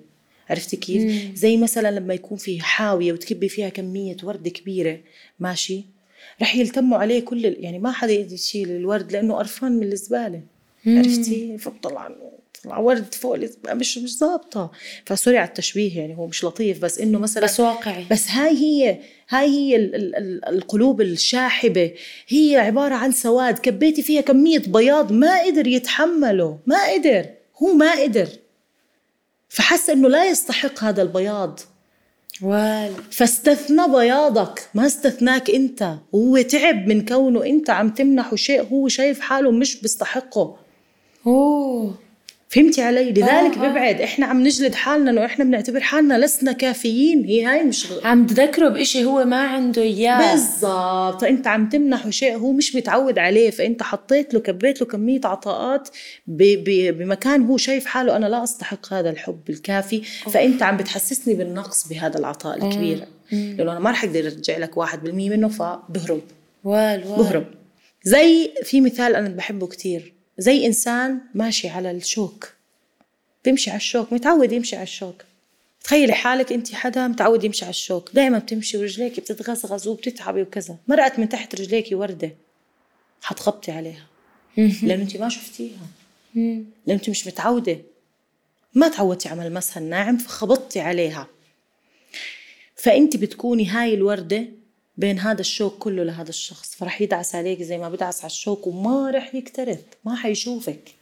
[0.51, 5.01] عرفتي كيف؟ زي مثلا لما يكون في حاوية وتكبي فيها كمية ورد كبيرة
[5.40, 5.84] ماشي؟
[6.43, 10.41] رح يلتموا عليه كل يعني ما حدا يقدر يشيل الورد لأنه قرفان من الزبالة.
[10.87, 12.11] عرفتي؟ فبطلع
[12.64, 13.74] طلع ورد فوق الزبالة.
[13.74, 14.70] مش مش ظابطة.
[15.07, 18.05] فسوري على التشبيه يعني هو مش لطيف بس إنه مثلا بس واقعي.
[18.11, 21.93] بس هاي هي هاي هي ال ال ال القلوب الشاحبة.
[22.28, 23.59] هي عبارة عن سواد.
[23.59, 26.59] كبيتي فيها كمية بياض ما قدر يتحمله.
[26.66, 27.26] ما قدر.
[27.62, 28.28] هو ما قدر.
[29.49, 31.61] فحس إنه لا يستحق هذا البياض.
[32.43, 35.95] وال فاستثنى بياضك ما استثناك انت.
[36.14, 40.57] هو تعب من كونه انت عم تمنحه شيء هو شايف حاله مش بيستحقه.
[41.26, 41.95] أوه.
[42.55, 43.68] فهمتي علي؟ لذلك آه.
[43.68, 48.26] ببعد إحنا عم نجلد حالنا إنه إحنا بنعتبر حالنا لسنا كافيين هي هاي مش عم
[48.26, 50.32] تذكره بإشي هو ما عنده إياه.
[50.32, 55.20] بالضبط أنت عم تمنحه شيء هو مش متعود عليه فأنت حطيت له كبيت له كمية
[55.24, 55.88] عطاءات
[56.26, 60.02] ب ب بمكان هو شايف حاله أنا لا أستحق هذا الحب الكافي
[60.32, 63.05] فأنت عم بتحسسني بالنقص بهذا العطاء الكبير.
[63.32, 66.20] لأنه أنا ما رح أقدر أرجع لك واحد بالمية منه فبهرب.
[66.64, 67.18] وال وال.
[67.18, 67.44] بهرب.
[68.05, 70.13] زي في مثال أنا بحبه كتير.
[70.39, 72.53] زي إنسان ماشي على الشوك
[73.45, 75.24] بيمشي على الشوك متعود يمشي على الشوك.
[75.85, 81.18] تخيلي حالك أنت حدا متعود يمشي على الشوك دائما بتمشي ورجليك بتتغزغز وبتتعبي وكذا مرقت
[81.18, 82.30] من تحت رجليك وردة
[83.22, 84.07] حتخبطي عليها.
[84.57, 85.87] لأنه أنت ما شفتيها.
[86.35, 87.78] لأنه أنت مش متعودة.
[88.74, 91.28] ما تعودتي على المسها الناعم فخبطتي عليها.
[92.76, 94.45] فأنت بتكوني هاي الوردة
[94.97, 99.11] بين هذا الشوك كله لهذا الشخص فرح يدعس عليك زي ما بدعس على الشوك وما
[99.11, 100.95] رح يكترث ما حيشوفك.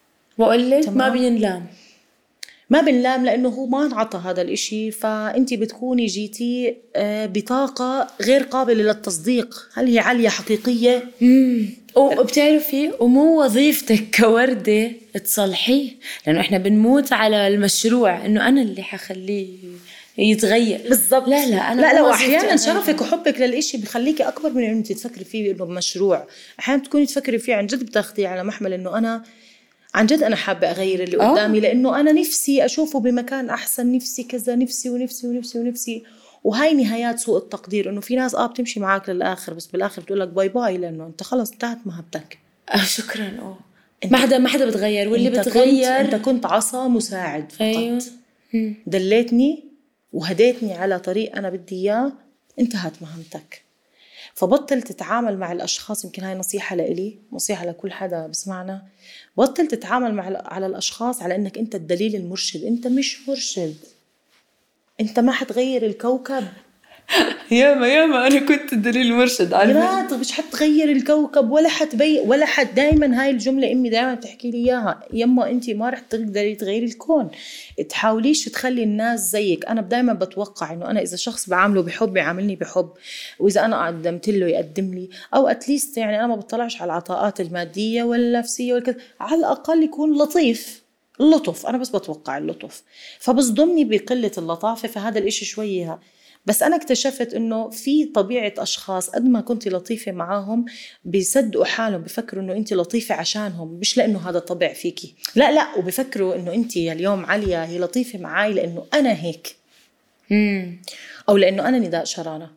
[0.70, 1.09] لك ما.
[1.09, 1.66] بينلام.
[2.70, 8.82] ما بنلام لأنه هو ما انعطى هذا الإشي فأنت بتكوني جيتي آه، بطاقة غير قابلة
[8.82, 9.68] للتصديق.
[9.74, 11.11] هل هي عليا حقيقية؟
[11.97, 14.90] وبتعرفي ومو وظيفتك كوردة
[15.24, 15.90] تصلحيه
[16.26, 19.57] لأنه إحنا بنموت على المشروع إنه أنا اللي حخليه.
[20.18, 20.80] يتغير.
[20.88, 21.28] بالضبط.
[21.28, 24.92] لا لا أنا لا لا واحيانا أنا- شغفك وحبك للإشي بخليكي أكبر من إنه أنت
[24.92, 26.26] تفكري فيه إنه مشروع.
[26.60, 29.22] أحيانا تكوني تفكري فيه عن جد بتاخذيه على محمل إنه أنا
[29.94, 31.30] عن جد أنا حابة أغير اللي آه.
[31.32, 36.02] قدامي لإنه أنا نفسي أشوفه بمكان أحسن نفسي كذا نفسي ونفسي ونفسي ونفسي.
[36.44, 40.28] وهاي نهايات سوء التقدير إنه في ناس آه بتمشي معك للآخر بس بالآخر بتقول لك
[40.28, 42.38] باي باي لأنه أنت خلص انتهت محبتك
[42.74, 43.32] آه شكرا.
[43.42, 43.58] أوه.
[44.10, 45.08] ما حدا ما حدا بتغير.
[45.08, 47.62] واللي أنت بتغير كنت أنت كنت عصا مساعد فقط.
[47.62, 47.98] أيوه.
[48.54, 48.74] مم.
[48.86, 49.64] دليتني
[50.12, 52.12] وهديتني على طريق أنا بدي إياه
[52.58, 53.62] انتهت مهمتك.
[54.34, 58.82] فبطل تتعامل مع الأشخاص يمكن هاي نصيحة لإلي نصيحة لكل حدا بسمعنا.
[59.36, 62.64] بطل تتعامل مع على الأشخاص على إنك أنت الدليل المرشد.
[62.64, 63.76] أنت مش مرشد.
[65.00, 66.48] أنت ما حتغير الكوكب.
[67.50, 68.26] ياما ياما.
[68.26, 73.30] أنا كنت الدليل المرشد عارفة لا مش حتغير الكوكب؟ ولا حتبي ولا حد دائما هاي
[73.30, 75.04] الجملة أمي دائما بتحكي لي إياها.
[75.12, 77.30] يما انت ما رح تقدري تغيري الكون.
[77.88, 79.66] تحاوليش تخلي الناس زيك.
[79.66, 82.88] أنا دائما بتوقع إنه أنا إذا شخص بعامله بحب بيعاملني بحب.
[83.38, 85.08] وإذا أنا قدمت له يقدم لي.
[85.34, 88.96] أو اتليست يعني أنا ما بطلعش على العطاءات المادية ولا النفسية ولا كذا.
[89.20, 90.82] على الأقل يكون لطيف.
[91.20, 92.82] اللطف أنا بس بتوقع اللطف.
[93.18, 94.88] فبصدمني بقلة اللطافة.
[94.88, 95.98] فهذا الإشي شوية
[96.47, 100.64] بس أنا اكتشفت إنه في طبيعة أشخاص قد ما كنت لطيفة معاهم
[101.05, 105.14] بيصدقوا حالهم بفكروا إنه أنت لطيفة عشانهم مش لأنه هذا طبع فيكي.
[105.34, 109.57] لا لا وبفكروا إنه أنت اليوم عليا هي لطيفة معاي لأنه أنا هيك.
[111.28, 112.51] أو لأنه أنا نداء شرانه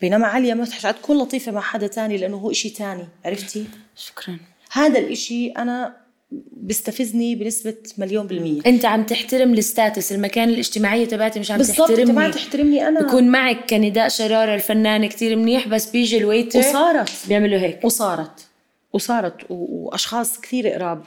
[0.00, 3.08] بينما عليا ما رح تكون لطيفة مع حدا تاني لأنه هو إشي تاني.
[3.24, 3.66] عرفتي؟
[3.96, 4.38] شكرا.
[4.70, 6.05] هذا الإشي أنا
[6.52, 8.60] بيستفزني بنسبة مليون بالمية.
[8.66, 12.12] أنت عم تحترم الستاتس المكان الاجتماعية تبعتي مش عم بالضبط أنت تحترمني.
[12.12, 17.58] ما تحترمني أنا بكون معك كنداء شرارة الفنان كتير منيح بس بيجي الويتر وصارت بيعملوا
[17.58, 17.84] هيك.
[17.84, 18.46] وصارت
[18.92, 21.04] وصارت وأشخاص كثير قراب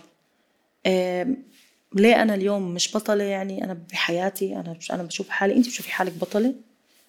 [1.95, 5.91] ليه أنا اليوم مش بطلة؟ يعني أنا بحياتي أنا مش أنا بشوف حالي أنت بتشوفي
[5.91, 6.53] حالك بطلة؟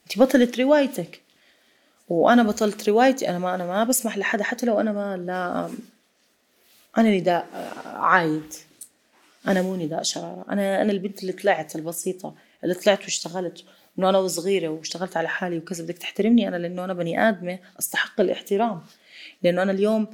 [0.04, 1.20] أنت بطلة روايتك.
[2.08, 5.70] وأنا بطلت روايتي أنا ما أنا ما بسمح لحدا حتى لو أنا ما لا
[6.98, 7.46] أنا نداء
[7.86, 8.54] عايد.
[9.48, 10.44] أنا مو نداء شرارة.
[10.50, 12.34] أنا أنا البنت اللي طلعت البسيطة
[12.64, 13.64] اللي طلعت واشتغلت
[13.96, 15.84] من وأنا وصغيره واشتغلت على حالي وكذا.
[15.84, 18.82] بدك تحترمني أنا لأنه أنا بني آدمة أستحق الاحترام.
[19.42, 20.06] لأنه أنا اليوم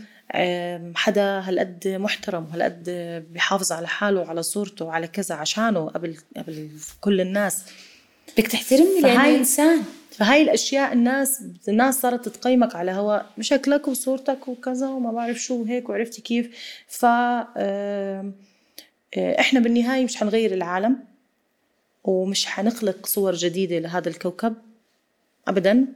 [0.95, 2.91] حدا هالقد محترم وهالقد
[3.31, 6.71] بيحافظ على حاله وعلى صورته وعلى كذا عشانه قبل قبل
[7.01, 7.65] كل الناس.
[8.37, 9.83] بدك تحترمني لأنه إنسان.
[10.11, 15.89] فهاي الأشياء الناس الناس صارت تقيمك على هواء شكلك وصورتك وكذا وما بعرف شو وهيك
[15.89, 16.57] وعرفتي كيف.
[16.89, 18.33] ف آه،
[19.17, 20.99] إحنا بالنهاية مش حنغير العالم
[22.05, 24.55] ومش حنخلق صور جديدة لهذا الكوكب
[25.49, 25.87] ابدا.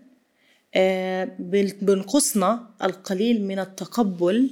[0.74, 1.28] آه،
[1.82, 4.50] بنقصنا القليل من التقبل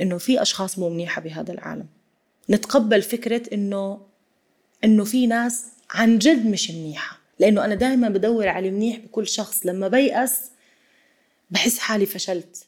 [0.00, 1.86] إنه في أشخاص مو منيحة بهذا العالم.
[2.50, 4.00] نتقبل فكرة انه
[4.84, 7.17] إنه في ناس عن جد مش منيحة.
[7.38, 9.66] لأنه أنا دائما بدور على المنيح بكل شخص.
[9.66, 10.50] لما بيأس
[11.50, 12.66] بحس حالي فشلت.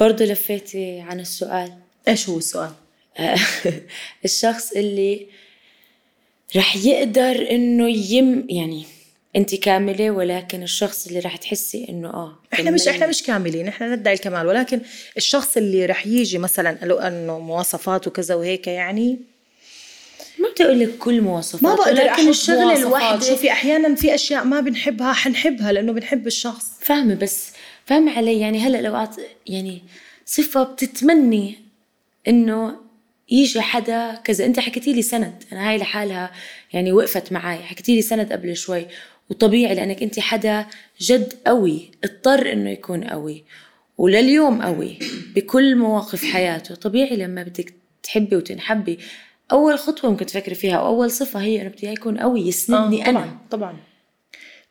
[0.00, 1.78] برضو لفيتي عن السؤال.
[2.08, 2.72] إيش هو السؤال؟
[4.24, 5.26] الشخص اللي
[6.56, 8.84] رح يقدر إنه يم يعني
[9.36, 12.88] أنت كاملة ولكن الشخص اللي رح تحسي إنه آه إحنا مش.
[12.88, 14.46] إحنا مش كاملين إحنا ندعي الكمال.
[14.46, 14.80] ولكن
[15.16, 19.33] الشخص اللي رح يجي مثلا لو إنه مواصفات وكذا وهيك يعني
[20.38, 22.76] ما بدي أقول لك كل مواصفات ما بقدر أحط الشغله.
[22.78, 26.78] الوحده شوفي أحيانا في أشياء ما بنحبها حنحبها لأنه بنحب الشخص.
[26.80, 27.52] فاهمة بس
[27.84, 29.82] فاهمة علي؟ يعني هلأ لو أعط يعني
[30.26, 31.58] صفة بتتمني
[32.28, 32.76] إنه
[33.30, 34.44] يجي حدا كذا.
[34.44, 36.30] أنت حكيتي لي سند أنا هاي لحالها
[36.72, 38.86] يعني وقفت معي حكيتي لي سند قبل شوي.
[39.30, 40.66] وطبيعي لأنك أنت حدا
[41.00, 43.44] جد قوي اضطر إنه يكون قوي.
[43.98, 44.98] ولليوم قوي
[45.34, 46.74] بكل مواقف حياته.
[46.74, 48.98] طبيعي لما بدك تحبي وتنحبي
[49.52, 53.10] أول خطوة ممكن تفكري فيها أو أول صفة هي إنه بدي يكون قوي يسندني آه،
[53.10, 53.20] أنا.
[53.20, 53.76] طبعا طبعا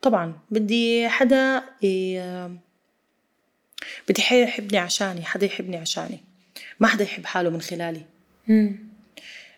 [0.01, 0.33] طبعا.
[0.51, 2.49] بدي حدا ي-
[4.09, 6.19] بدي حدا يحبني عشاني حدا يحبني عشاني.
[6.79, 8.01] ما حدا يحب حاله من خلالي.
[8.47, 8.75] مم.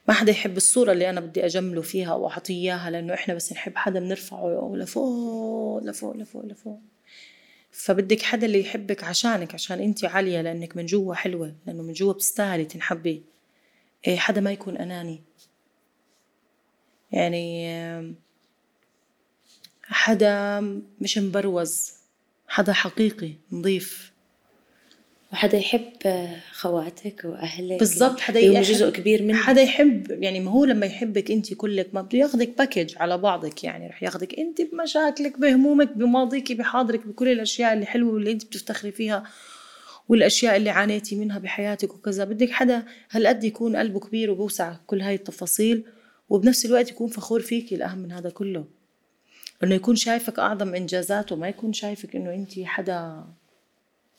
[0.08, 3.76] ما حدا يحب الصورة اللي أنا بدي أجمله فيها وأعطيه إياها لأنه إحنا بس نحب
[3.76, 6.80] حدا بنرفعه لفوق لفوق لفوق لفوق.
[7.72, 12.14] فبدك حدا اللي يحبك عشانك عشان أنت عالية لأنك من جوا حلوة لأنه من جوا
[12.14, 13.10] بتستاهلي تنحبي.
[13.10, 13.22] إيه
[14.08, 15.22] حدا ما يكون أناني.
[17.12, 17.70] يعني
[19.84, 20.60] حدا
[21.02, 21.92] مش مبروز
[22.48, 24.12] حدا حقيقي نظيف.
[25.34, 25.92] وحدا يحب
[26.52, 27.80] خواتك وأهلك.
[27.80, 29.36] بالضبط حدا يحب- جزء كبير منك.
[29.36, 33.64] حدا يحب يعني ما هو لما يحبك أنت كلك ما بده ياخذك باكج على بعضك
[33.64, 38.92] يعني رح ياخذك أنت بمشاكلك بهمومك بماضيك بحاضرك بكل الأشياء اللي حلوة واللي أنت بتفتخري
[38.92, 39.24] فيها.
[40.10, 45.16] والأشياء اللي عانيتي منها بحياتك وكذا بدك حدا هالقد يكون قلبه كبير وبوسع كل هاي
[45.16, 45.84] التفاصيل
[46.30, 48.66] وبنفس الوقت يكون فخور فيكي الاهم من هذا كله.
[49.64, 53.24] إنه يكون شايفك أعظم انجازاته ما يكون شايفك إنه أنت حدا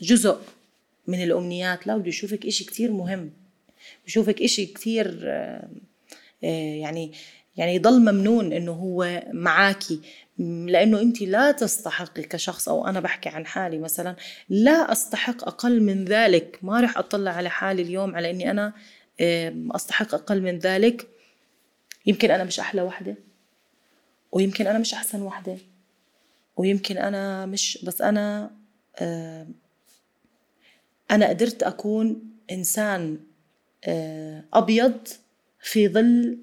[0.01, 0.39] جزء
[1.07, 3.31] من الأمنيات لا بده يشوفك إشي كتير مهم.
[4.07, 5.69] بشوفك إشي كتير آه،
[6.45, 7.13] آه، يعني
[7.57, 10.01] يعني يضل ممنون إنه هو معاكي
[10.39, 14.17] لأنه انت لا تستحقي كشخص أو أنا بحكي عن حالي مثلا
[14.49, 16.59] لا أستحق أقل من ذلك.
[16.63, 18.73] ما رح أطلع على حالي اليوم على إني أنا
[19.77, 21.09] أستحق أقل من ذلك.
[22.07, 23.17] يمكن أنا مش أحلى وحدة
[24.33, 25.57] ويمكن أنا مش أحسن وحدة
[26.57, 28.51] ويمكن أنا مش بس أنا
[31.11, 33.19] أنا قدرت أكون إنسان
[34.55, 35.09] أبيض
[35.61, 36.39] في ظل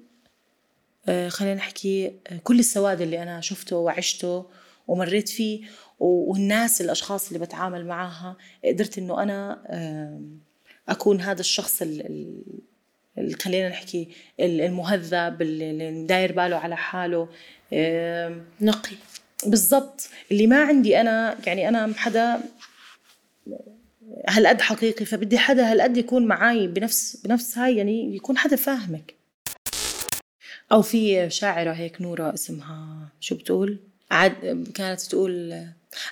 [1.28, 4.46] خلينا نحكي آه، كل السواد اللي أنا شفته وعشته
[4.88, 5.60] ومريت فيه
[6.00, 9.62] والناس الأشخاص اللي بتعامل معاها قدرت إنه أنا
[10.88, 12.42] أكون هذا الشخص ال- ال-
[13.18, 14.08] اللي خلينا نحكي
[14.40, 17.28] ال- المهذب اللي داير باله على حاله
[18.60, 18.96] نقي.
[19.46, 20.08] بالضبط.
[20.32, 22.40] اللي ما عندي أنا يعني أنا حدا
[24.28, 29.14] هالقد حقيقي فبدي حدا هالقد يكون معي بنفس بنفس هاي يعني يكون حدا فاهمك.
[30.74, 33.78] أو في شاعرة هيك نورة اسمها شو بتقول؟
[34.10, 35.64] عاد كانت تقول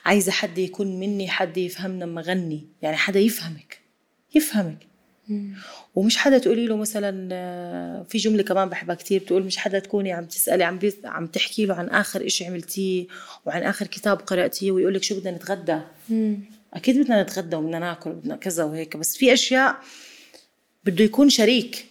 [0.04, 3.78] عايزة حد يكون مني حد يفهمنا لما غني يعني حدا يفهمك
[4.34, 4.86] يفهمك.
[5.94, 10.24] ومش حدا تقولي له مثلا في جملة كمان بحبها كتير بتقول مش حدا تكوني عم
[10.24, 13.06] تسألي عم عم تحكي له عن آخر إشي عملتيه
[13.46, 15.78] وعن آخر كتاب قرأتيه ويقول لك شو بدنا نتغدى.
[16.74, 19.76] أكيد بدنا نتغدى وبدنا ناكل وبدنا كذا وهيك بس في أشياء
[20.84, 21.86] بده يكون شريك.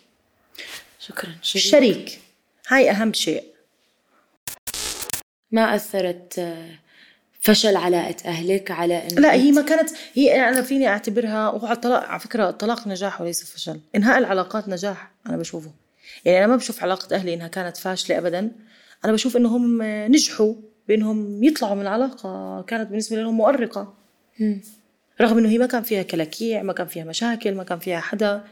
[0.99, 1.35] شكرا.
[1.41, 1.65] شريك.
[1.65, 2.19] شريك.
[2.67, 3.43] هاي أهم شيء.
[5.51, 6.69] ما أثرت آه،
[7.41, 12.03] فشل علاقة أهلك على انه لا هي ما كانت هي أنا فيني أعتبرها وعلى الطلاق
[12.03, 13.79] على فكرة الطلاق نجاح وليس فشل.
[13.95, 15.71] إنهاء العلاقات نجاح أنا بشوفه.
[16.25, 18.51] يعني أنا ما بشوف علاقة أهلي إنها كانت فاشلة ابدا.
[19.05, 20.53] أنا بشوف إنهم نجحوا
[20.87, 23.93] بإنهم يطلعوا من علاقة كانت بالنسبة لهم مؤرقة.
[25.21, 28.43] رغم إنه هي ما كان فيها كلاكيع ما كان فيها مشاكل ما كان فيها حدا.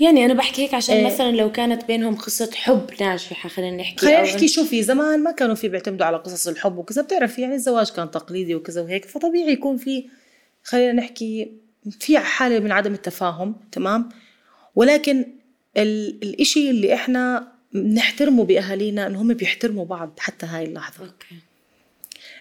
[0.00, 1.06] يعني أنا بحكي هيك عشان إيه.
[1.06, 5.54] مثلا لو كانت بينهم قصة حب ناجحة خلينا نحكي خلينا نحكي شوفي زمان ما كانوا
[5.54, 7.02] في بيعتمدوا على قصص الحب وكذا.
[7.02, 10.04] بتعرفي يعني الزواج كان تقليدي وكذا وهيك فطبيعي يكون في
[10.62, 11.52] خلينا نحكي
[12.00, 14.08] في حالة من عدم التفاهم تمام؟
[14.74, 15.26] ولكن
[15.76, 21.04] ال- الإشي اللي إحنا نحترمه بأهالينا انه هم بيحترموا بعض حتى هاي اللحظة.
[21.04, 21.36] أوكي.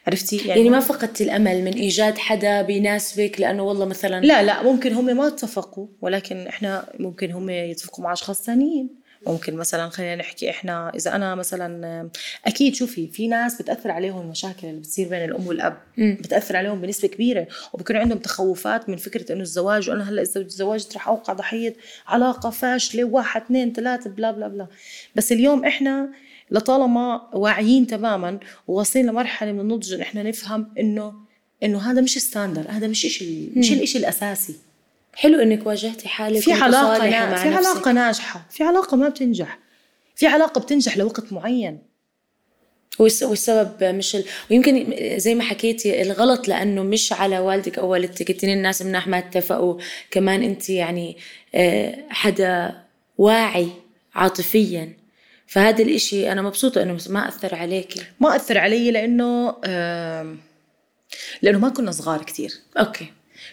[0.07, 4.63] عرفتي؟ يعني, يعني ما فقدت الأمل من إيجاد حدا بيناسبك؟ لأنه والله مثلا لا لا
[4.63, 9.03] ممكن هم ما اتفقوا ولكن إحنا ممكن هم يتفقوا مع أشخاص ثانيين.
[9.27, 12.09] ممكن مثلا خلينا نحكي إحنا إذا أنا مثلا
[12.45, 16.17] أكيد شوفي في ناس بتأثر عليهم المشاكل اللي بتصير بين الأم والأب مم.
[16.21, 20.95] بتأثر عليهم بنسبة كبيرة وبكون عندهم تخوفات من فكرة إنه الزواج وأنا هلأ إذا تزوجت
[20.95, 21.75] رح أوقع ضحية
[22.07, 24.67] علاقة فاشلة واحد اثنين ثلاثة بلا بلا بلا.
[25.15, 26.09] بس اليوم إحنا
[26.51, 31.13] لطالما واعيين تماما وواصلين لمرحلة من النضج إن إحنا نفهم انه
[31.63, 34.55] إنه هذا مش ستاندر هذا مش شيء مش الشيء الأساسي.
[35.15, 37.09] حلو إنك واجهتي حالك في علاقة.
[37.09, 37.57] مع في نفسك.
[37.67, 39.59] علاقه ناجحة في علاقة ما بتنجح.
[40.15, 41.79] في علاقة بتنجح لوقت معين.
[42.99, 44.23] والس- والسبب مش ال...
[44.51, 49.17] ويمكن زي ما حكيتي الغلط لأنه مش على والدك أو والدتك الاثنين الناس مناح ما
[49.17, 49.79] اتفقوا.
[50.11, 51.17] كمان أنت يعني
[51.55, 52.83] آه، حدا
[53.17, 53.67] واعي
[54.15, 54.93] عاطفيا.
[55.53, 60.37] فهذا الإشي أنا مبسوطة إنه ما أثر عليكي ما أثر علي لأنه آم،
[61.41, 62.51] لأنه ما كنا صغار كتير.
[62.79, 63.05] أوكي.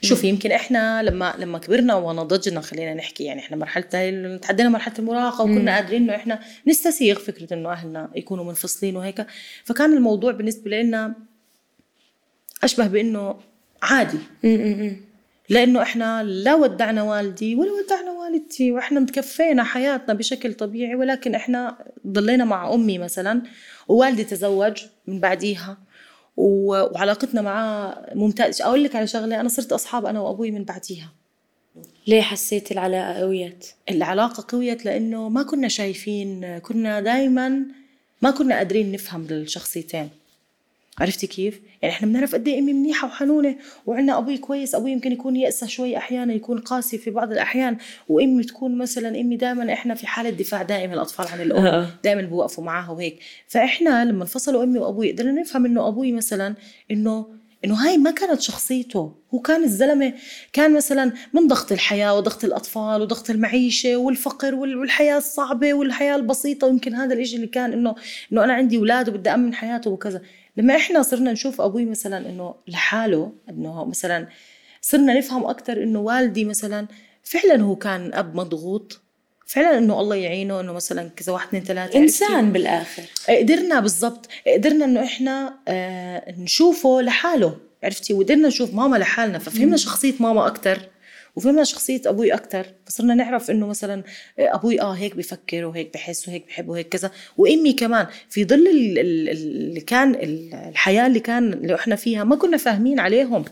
[0.03, 4.95] شوفي يمكن إحنا لما لما كبرنا ونضجنا خلينا نحكي يعني إحنا مرحلة هاي- تعدينا مرحلة
[4.99, 9.27] المراهقة وكنا قادرين إنه إحنا نستسيغ فكرة إنه أهلنا يكونوا منفصلين وهيك.
[9.65, 11.15] فكان الموضوع بالنسبة لنا
[12.65, 13.37] أشبه بإنه
[13.83, 14.19] عادي.
[15.49, 21.79] لأنه إحنا لا ودعنا والدي ولا ودعنا والدتي وإحنا متكفينا حياتنا بشكل طبيعي ولكن إحنا
[22.07, 23.43] ضلينا مع أمي مثلا
[23.89, 25.79] ووالدي تزوج من بعديها
[26.37, 28.63] وعلاقتنا معاه ممتاز.
[28.63, 31.13] أقول لك على شغلة أنا صرت أصحاب أنا وأبوي من بعديها.
[32.07, 37.63] ليه حسيتي العلاقة قويت العلاقة قويت لأنه ما كنا شايفين كنا دائما
[38.23, 40.09] ما كنا قادرين نفهم الشخصيتين.
[41.01, 45.13] عرفتي كيف؟ يعني إحنا بنعرف قد إيه أمي منيحة وحنونة وعندنا أبوي كويس أبوي يمكن
[45.13, 47.77] يكون يأسى شوي أحيانا يكون قاسي في بعض الأحيان
[48.09, 51.65] وأمي تكون مثلا أمي دائما إحنا في حالة دفاع دائم الأطفال عن الأم.
[52.05, 56.55] دائما بوقفوا معاها وهيك فإحنا لما انفصلوا أمي وأبوي قدرنا نفهم إنه أبوي مثلا
[56.91, 57.27] إنه
[57.65, 60.13] إنه هاي ما كانت شخصيته هو كان الزلمة
[60.53, 66.67] كان مثلا من ضغط الحياة وضغط الأطفال وضغط المعيشة والفقر وال- والحياة الصعبة والحياة البسيطة
[66.67, 67.95] ويمكن هذا الإشي اللي كان إنه
[68.33, 70.23] إنه أنا عندي أولاد وبدي أمن حياته وكذا
[70.57, 74.29] لما إحنا صرنا نشوف أبوي مثلا إنه لحاله إنه مثلا
[74.81, 76.87] صرنا نفهم أكثر إنه والدي مثلا
[77.23, 79.01] فعلا هو كان أب مضغوط
[79.47, 83.03] فعلا إنه الله يعينه إنه مثلا كذا واحد اثنين ثلاثة؟ إنسان بالآخر.
[83.29, 90.15] قدرنا بالضبط قدرنا إنه إحنا آه نشوفه لحاله عرفتي؟ وقدرنا نشوف ماما لحالنا ففهمنا شخصية
[90.21, 90.79] ماما أكثر
[91.37, 94.03] وفهمنا شخصية أبوي أكثر فصرنا نعرف إنه مثلا
[94.39, 97.11] أبوي آه هيك بفكر وهيك بحس وهيك بحب وهيك كذا.
[97.37, 102.25] وأمي كمان في ظل ال- ال- اللي كان ال- الحياة اللي كان اللي إحنا فيها
[102.25, 103.45] ما كنا فاهمين عليهم.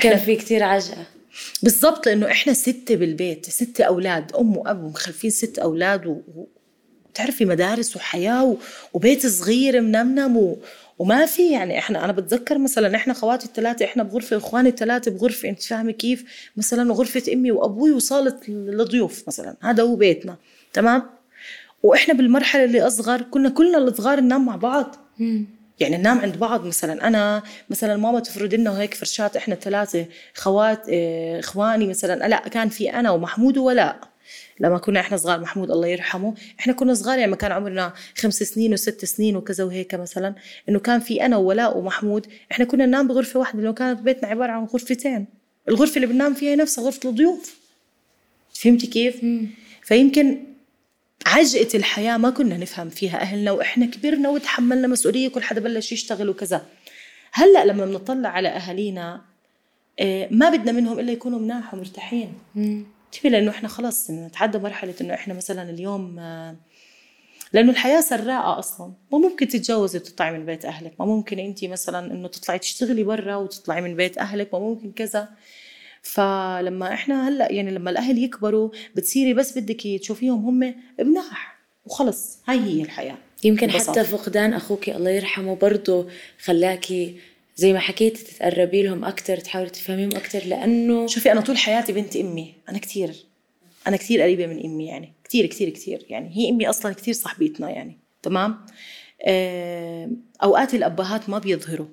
[0.00, 1.06] كان في كتير عجقة.
[1.62, 6.10] بالضبط لأنه إحنا ستة بالبيت ستة أولاد أم وأب ومخلفين ست أولاد و...
[6.10, 6.48] و-
[7.10, 8.56] وتعرفي مدارس وحياة و...
[8.92, 10.58] وبيت صغير منمنم و...
[10.98, 15.48] وما في يعني إحنا أنا بتذكر مثلا إحنا خواتي الثلاثه إحنا بغرفة واخواني الثلاثه بغرفة
[15.48, 16.24] أنت فاهمة كيف؟
[16.56, 20.36] مثلا غرفة أمي وأبوي وصالة للضيوف مثلا هذا هو بيتنا
[20.72, 21.02] تمام؟
[21.82, 24.96] وإحنا بالمرحلة اللي أصغر كنا كلنا الصغار ننام مع بعض.
[25.80, 30.88] يعني ننام عند بعض مثلا أنا مثلا ماما تفرد لنا هيك فرشات إحنا ثلاثة خوات
[31.38, 34.00] إخواني مثلا لا كان في أنا ومحمود وولاء.
[34.60, 38.72] لما كنا إحنا صغار محمود الله يرحمه إحنا كنا صغار يعني كان عمرنا خمس سنين
[38.72, 40.34] وست سنين وكذا وهيك مثلا
[40.68, 44.52] إنه كان في أنا وولاء ومحمود إحنا كنا ننام بغرفة واحدة لأنه كانت بيتنا عبارة
[44.52, 45.26] عن غرفتين
[45.68, 47.58] الغرفة اللي بننام فيها نفسها غرفة الضيوف.
[48.54, 49.20] فهمتي كيف؟
[49.82, 50.38] فيمكن
[51.26, 56.28] عجقة الحياة ما كنا نفهم فيها أهلنا وإحنا كبرنا وتحملنا مسؤولية كل حدا بلش يشتغل
[56.28, 56.66] وكذا.
[57.32, 59.20] هلأ لما بنطلع على أهالينا
[60.00, 62.32] آه، ما بدنا منهم إلا يكونوا مناح ومرتاحين
[63.14, 66.56] تبي لأنه إحنا خلص نتعدى مرحلة إنه إحنا مثلا اليوم آه،
[67.52, 68.92] لأنه الحياة سراءة أصلا.
[69.12, 70.92] ما ممكن تتجوزي وتطلعي من بيت أهلك.
[71.00, 74.54] ما ممكن أنت مثلا إنه تطلعي تشتغلي برا وتطلعي من بيت أهلك.
[74.54, 75.28] ما ممكن كذا.
[76.02, 80.74] فلما إحنا هلأ يعني لما الأهل يكبروا بتصيري بس بدك تشوفيهم هم
[81.06, 81.58] مناح.
[81.86, 82.38] وخلص.
[82.46, 83.16] هاي هي الحياة.
[83.44, 83.92] يمكن ببساطة.
[83.92, 86.06] حتى فقدان أخوك الله يرحمه برضه
[86.44, 87.16] خلاكي
[87.56, 92.16] زي ما حكيتي تتقربي لهم أكثر تحاولي تفهميهم أكثر لأنه شوفي أنا طول حياتي بنت
[92.16, 92.54] أمي.
[92.68, 93.26] أنا كثير
[93.86, 95.12] أنا كثير قريبة من أمي يعني.
[95.24, 97.98] كثير كثير كثير يعني هي أمي أصلا كثير صاحبتنا يعني.
[98.22, 98.66] تمام؟
[99.26, 100.10] آه،
[100.42, 101.86] أوقات الأبهات ما بيظهروا.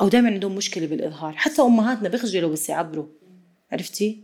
[0.00, 1.32] أو دائما عندهم مشكلة بالإظهار.
[1.36, 3.06] حتى أمهاتنا بيخجلوا بس يعبروا.
[3.72, 4.20] عرفتي؟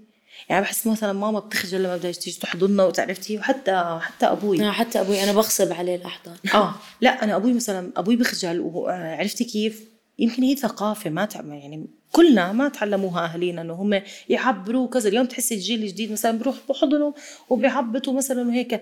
[0.48, 4.68] يعني بحس مثلا ماما بتخجل لما بدها تيجي تحضننا وتعرفتي؟ وحتى حتى أبوي.
[4.68, 5.22] آه حتى أبوي.
[5.22, 6.36] أنا بغصب عليه الأحضان.
[6.54, 11.86] آه لا أنا أبوي مثلا أبوي بخجل وعرفتي كيف؟ يمكن هي ثقافة ما تعمل يعني
[12.12, 15.08] كلنا ما تعلموها اهالينا إنه هم يعبروا كذا.
[15.08, 17.12] اليوم تحسي الجيل الجديد مثلا بروح بحضنوا
[17.50, 18.80] وبيعبطوا مثلا وهيك.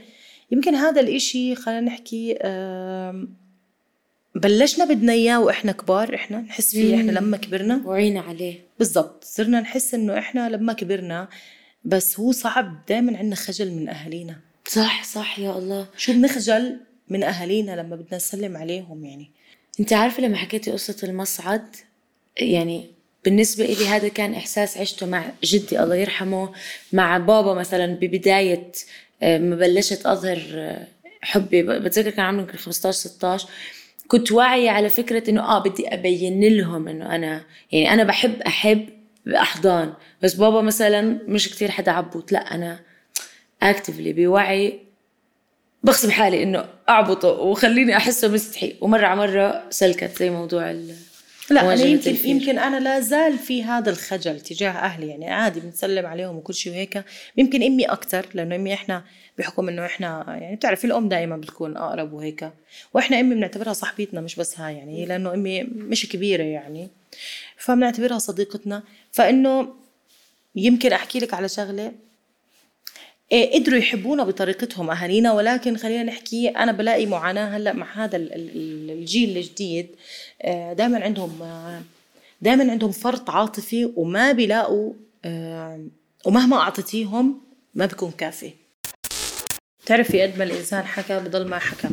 [0.51, 2.39] يمكن هذا الإشي خلينا نحكي
[4.35, 7.83] بلشنا بدنا إياه وإحنا كبار إحنا نحس فيه إحنا لما كبرنا.
[7.85, 8.61] وعينا عليه.
[8.79, 9.25] بالضبط.
[9.25, 11.29] صرنا نحس إنه إحنا لما كبرنا
[11.85, 14.41] بس هو صعب دائما عندنا خجل من أهالينا.
[14.69, 15.87] صح صح يا الله.
[15.97, 19.31] شو بنخجل من أهالينا لما بدنا نسلم عليهم يعني.
[19.81, 21.77] انت عارفة لما حكيتي قصة المصعد
[22.37, 22.87] يعني
[23.25, 26.53] بالنسبة إلي هذا كان إحساس عشته مع جدي الله يرحمه
[26.93, 28.73] مع بابا مثلا ببداية
[29.23, 30.87] آه، ما بلشت أظهر آه،
[31.23, 33.49] حبي بتذكر كان عمري يمكن 15 16
[34.09, 38.89] كنت واعية على فكرة إنه آه بدي أبين لهم إنه أنا يعني أنا بحب أحب
[39.27, 39.93] بأحضان
[40.23, 42.81] بس بابا مثلا مش كتير حدا عبوط لا أنا
[43.63, 44.81] اكتفلي بوعي
[45.83, 48.75] بغصب حالي إنه أعبطه وخليني أحسه مستحي.
[48.81, 50.95] ومرة على مرة سلكت زي موضوع ال
[51.51, 52.31] لا أنا يمكن الفيل.
[52.31, 55.09] يمكن أنا لا زال في هذا الخجل تجاه أهلي.
[55.09, 57.05] يعني عادي بنسلم عليهم وكل شيء وهيك.
[57.37, 59.05] يمكن إمي أكثر لأنه إمي إحنا
[59.39, 62.51] بحكم إنه إحنا يعني بتعرفي الأم دائما بتكون أقرب وهيك.
[62.95, 66.89] وإحنا إمي بنعتبرها صاحبتنا مش بس هاي يعني لأنه إمي مش كبيرة يعني.
[67.57, 68.83] فبنعتبرها صديقتنا.
[69.13, 69.69] فإنه
[70.57, 71.93] يمكن أحكي لك على شغلة.
[73.33, 78.91] قدروا يحبونا بطريقتهم أهالينا ولكن خلينا نحكي أنا بلاقي معاناة هلأ مع هذا ال- ال-
[78.91, 79.87] الجيل الجديد.
[80.45, 81.33] دائما عندهم
[82.43, 84.93] دائما عندهم فرط عاطفي وما بيلاقوا
[85.25, 85.81] آه،
[86.25, 87.41] ومهما أعطيتيهم
[87.75, 88.51] ما بيكون كافي.
[89.85, 91.89] بتعرفي قد ما الإنسان حكى بضل ما حكى.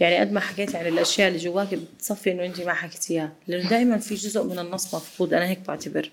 [0.00, 3.32] يعني قد ما حكيتي عن الأشياء اللي جواك بتصفي إنه انت ما حكيتيها.
[3.48, 6.10] لأنه دائما في جزء من النص مفقود أنا هيك بعتبر.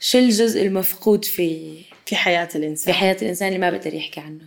[0.00, 1.74] شو الجزء المفقود في
[2.12, 4.44] في حياة في الانسان حياة الإنسان اللي ما بقدر يحكي عنه.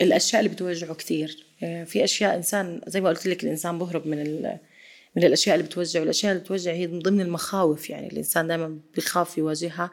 [0.00, 4.58] الأشياء اللي بتوجعه كثير في أشياء إنسان زي ما قلت لك الإنسان بهرب من ال-
[5.16, 6.00] من الأشياء اللي بتوجعه.
[6.00, 9.90] والاشياء اللي بتوجع هي من ضمن المخاوف يعني الإنسان دائما بيخاف يواجهها.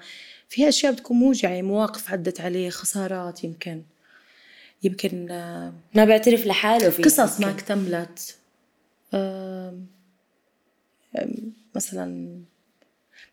[0.50, 3.82] في أشياء بتكون موجعة يعني مواقف عدت عليه خسارات يمكن.
[4.84, 7.50] يمكن آه، ما بيعترف لحاله فيها قصص ما.
[7.52, 8.36] اكتملت.
[11.76, 12.38] مثلا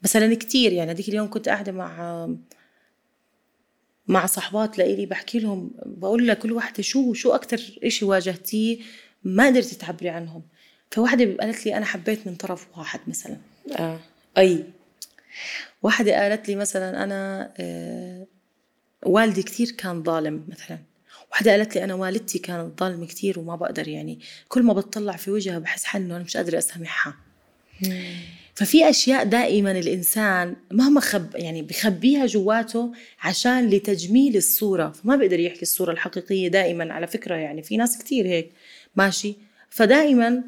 [0.03, 0.91] مثلا كتير يعني.
[0.91, 2.29] هذيك اليوم كنت قاعدة مع
[4.09, 8.79] مع صحبات لإلي بحكي لهم بقول لكل واحدة شو شو أكتر إشي واجهتيه
[9.25, 10.43] ما قدرتي تعبري عنهم.
[10.91, 13.37] فواحدة قالت لي أنا حبيت من طرف واحد مثلا.
[13.77, 14.01] آه.
[14.39, 14.65] أي.
[15.83, 18.27] واحدة قالت لي مثلا أنا آه،
[19.07, 20.79] والدي كتير كان ظالم مثلا.
[21.31, 25.31] واحدة قالت لي أنا والدتي كانت ظالمة كتير وما بقدر يعني كل ما بتطلع في
[25.31, 27.15] وجهها بحس حالي إنه أنا مش قادرة أسامحها.
[28.59, 34.89] ففي أشياء دائما الإنسان مهما خب يعني بخبيها جواته عشان لتجميل الصورة.
[34.91, 38.51] فما بيقدر يحكي الصورة الحقيقية دائما على فكرة يعني في ناس كتير هيك.
[38.97, 39.35] ماشي؟
[39.71, 40.43] فدائما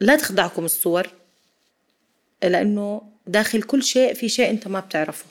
[0.00, 1.06] لا تخدعكم الصور
[2.42, 5.26] لأنه داخل كل شيء في شيء أنت ما بتعرفه.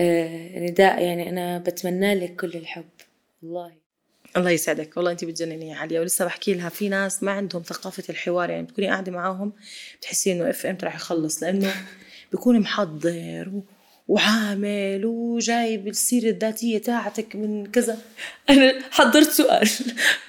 [0.00, 2.84] آه نداء يعني أنا بتمنى لك كل الحب.
[3.42, 3.85] والله.
[4.36, 4.96] الله يسعدك.
[4.96, 6.68] والله انت بتجنني يا عليا ولسه بحكي لها.
[6.68, 9.52] في ناس ما عندهم ثقافة الحوار يعني بتكوني قاعدة معاهم
[10.00, 11.74] بتحسي إنه إف إمتى رح يخلص لأنه
[12.32, 13.62] بيكون محضر و...
[14.08, 17.98] وعامل وجايب السيرة الذاتية تاعتك من كذا.
[18.50, 19.68] أنا حضرت سؤال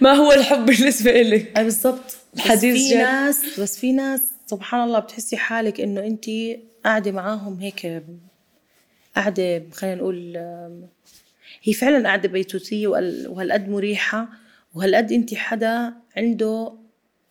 [0.02, 2.18] ما هو الحب بالنسبة لك أي بالضبط.
[2.34, 2.98] بس الحديث في جد.
[2.98, 6.26] ناس بس في ناس سبحان الله بتحسي حالك إنه انت
[6.86, 8.04] قاعدة معاهم هيك
[9.16, 10.38] قاعدة خلينا نقول
[11.68, 14.28] هي فعلا قاعدة بيتوتية وهال- وهالقد مريحة
[14.76, 16.74] وهالقد انت حدا عنده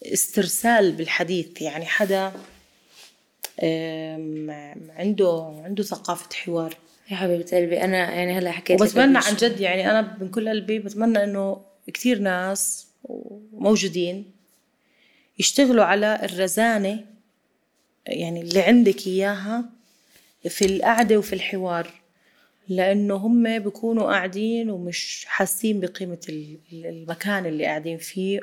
[0.03, 2.33] استرسال بالحديث يعني حدا
[4.99, 6.77] عنده عنده ثقافة حوار
[7.11, 9.35] يا حبيبة قلبي أنا يعني هلا حكيت وبتمنى عن.
[9.37, 11.61] جد يعني أنا من كل قلبي بتمنى إنه
[11.95, 12.87] كثير ناس
[13.53, 14.25] موجودين
[15.39, 17.05] يشتغلوا على الرزانة
[18.07, 19.65] يعني اللي عندك إياها
[20.49, 21.91] في القعدة وفي الحوار
[22.69, 28.41] لأنه هم بيكونوا قاعدين ومش حاسين بقيمة ال- ال- المكان اللي قاعدين فيه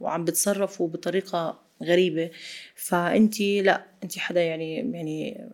[0.00, 2.30] وعم بتصرفوا بطريقة غريبة.
[2.76, 5.48] فأنت لا أنت حدا يعني يعني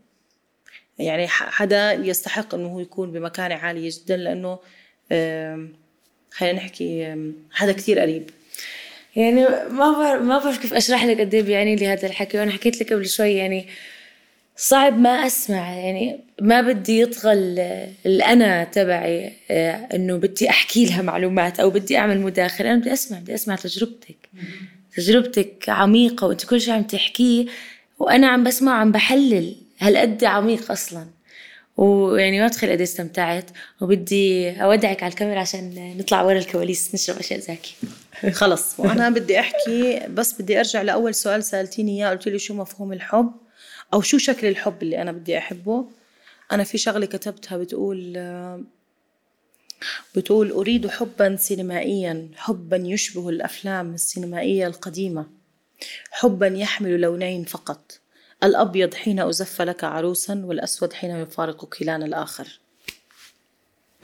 [0.99, 4.59] يعني حدا يستحق إنه هو يكون بمكانة عالية جدا لأنه
[6.31, 7.17] خلينا نحكي
[7.51, 8.31] حدا كثير قريب.
[9.17, 12.39] يعني ما بعرف ما بعرف كيف أشرح لك قد إيه بيعني لي هذا الحكي.
[12.39, 13.67] وأنا حكيت لك قبل شوي يعني
[14.57, 21.03] صعب ما أسمع يعني ما بدي يطغى ال- الأنا تبعي آه، إنه بدي أحكي لها
[21.03, 24.17] معلومات أو بدي أعمل مداخلة أنا بدي أسمع بدي أسمع تجربتك.
[24.97, 27.47] تجربتك عميقة وأنت كل شيء عم تحكيه
[27.99, 31.07] وأنا عم بسمع عم بحلل هالقد عميق أصلا.
[31.77, 33.51] ويعني ما تخيل قد إيه استمتعت
[33.81, 37.75] وبدي أودعك على الكاميرا عشان نطلع ورا الكواليس نشرب أشياء زاكي
[38.33, 38.75] خلص.
[38.81, 43.33] وأنا بدي أحكي بس بدي أرجع لأول سؤال سألتيني إياه قلت لي شو مفهوم الحب؟
[43.95, 45.87] أو شو شكل الحب اللي أنا بدي أحبه؟
[46.53, 48.19] أنا في شغلة كتبتها بتقول
[50.15, 55.27] بتقول أريد حبا سينمائيا حبا يشبه الأفلام السينمائية القديمة
[56.11, 58.01] حبا يحمل لونين فقط
[58.45, 62.61] الأبيض حين أزف لك عروسا والأسود حين يفارق كيلان الآخر.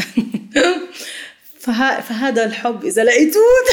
[1.61, 2.01] فه...
[2.01, 3.43] فهذا الحب إذا لقيتوه.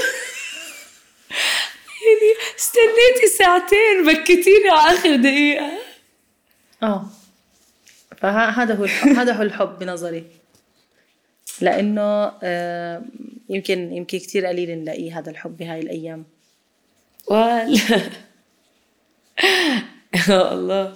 [2.06, 5.87] يعني استنيتي ساعتين بكيتيني على آخر دقيقة.
[6.84, 7.06] آه.
[8.18, 8.84] فهذا هو
[9.20, 10.26] هذا هو الحب بنظري.
[11.62, 13.04] لأنه آه
[13.50, 16.26] يمكن يمكن كثير قليل نلاقيه هذا الحب بهاي الأيام.
[17.28, 17.68] ولا
[20.30, 20.96] يا الله.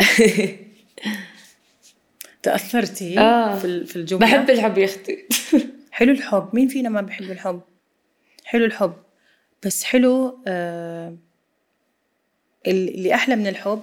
[2.42, 3.58] تأثرتي آه.
[3.58, 5.26] في الجملة؟ بحب الحب يا أختي.
[5.92, 6.48] حلو الحب.
[6.52, 7.60] مين فينا ما بحب الحب؟
[8.44, 8.94] حلو الحب.
[9.66, 11.16] بس حلو آه
[12.66, 13.82] اللي أحلى من الحب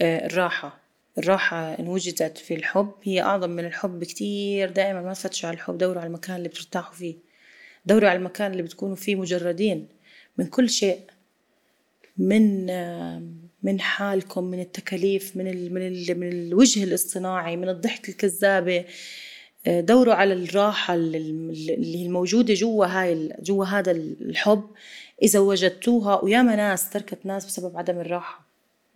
[0.00, 0.78] آه الراحة.
[1.18, 4.70] الراحة إن وجدت في الحب هي أعظم من الحب بكتير.
[4.70, 7.14] دائما ما تفتشوا على الحب دوروا على المكان اللي بترتاحوا فيه.
[7.86, 9.88] دوروا على المكان اللي بتكونوا فيه مجردين
[10.38, 11.00] من كل شيء
[12.18, 13.22] من آه،
[13.62, 18.84] من حالكم من التكاليف من ال من ال من الوجه الاصطناعي من الضحك الكذابة.
[19.66, 24.64] آه، دوروا على الراحة اللي الموجودة جوا هاي جوا هذا الحب.
[25.22, 28.46] إذا وجدتوها وياما ناس تركت ناس بسبب عدم الراحة.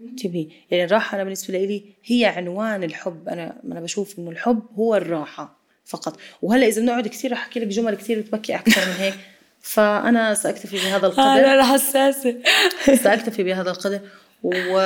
[0.00, 3.28] انتبهي يعني الراحة أنا بالنسبة لي هي عنوان الحب.
[3.28, 6.16] أنا أنا بشوف إنه الحب هو الراحة فقط.
[6.42, 9.14] وهلأ إذا بنقعد كثير رح أحكي لك جمل كثير بتبكي أكثر من هيك.
[9.60, 11.22] فأنا سأكتفي بهذا القدر.
[11.22, 12.36] أنا حساسة.
[13.04, 14.00] سأكتفي بهذا القدر.
[14.42, 14.78] و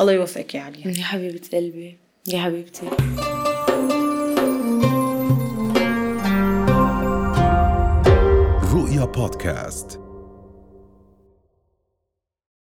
[0.00, 0.88] الله يوفقك يا عليا.
[0.98, 1.96] يا حبيبة قلبي.
[2.28, 2.86] يا حبيبتي.
[8.74, 10.01] رؤيا بودكاست.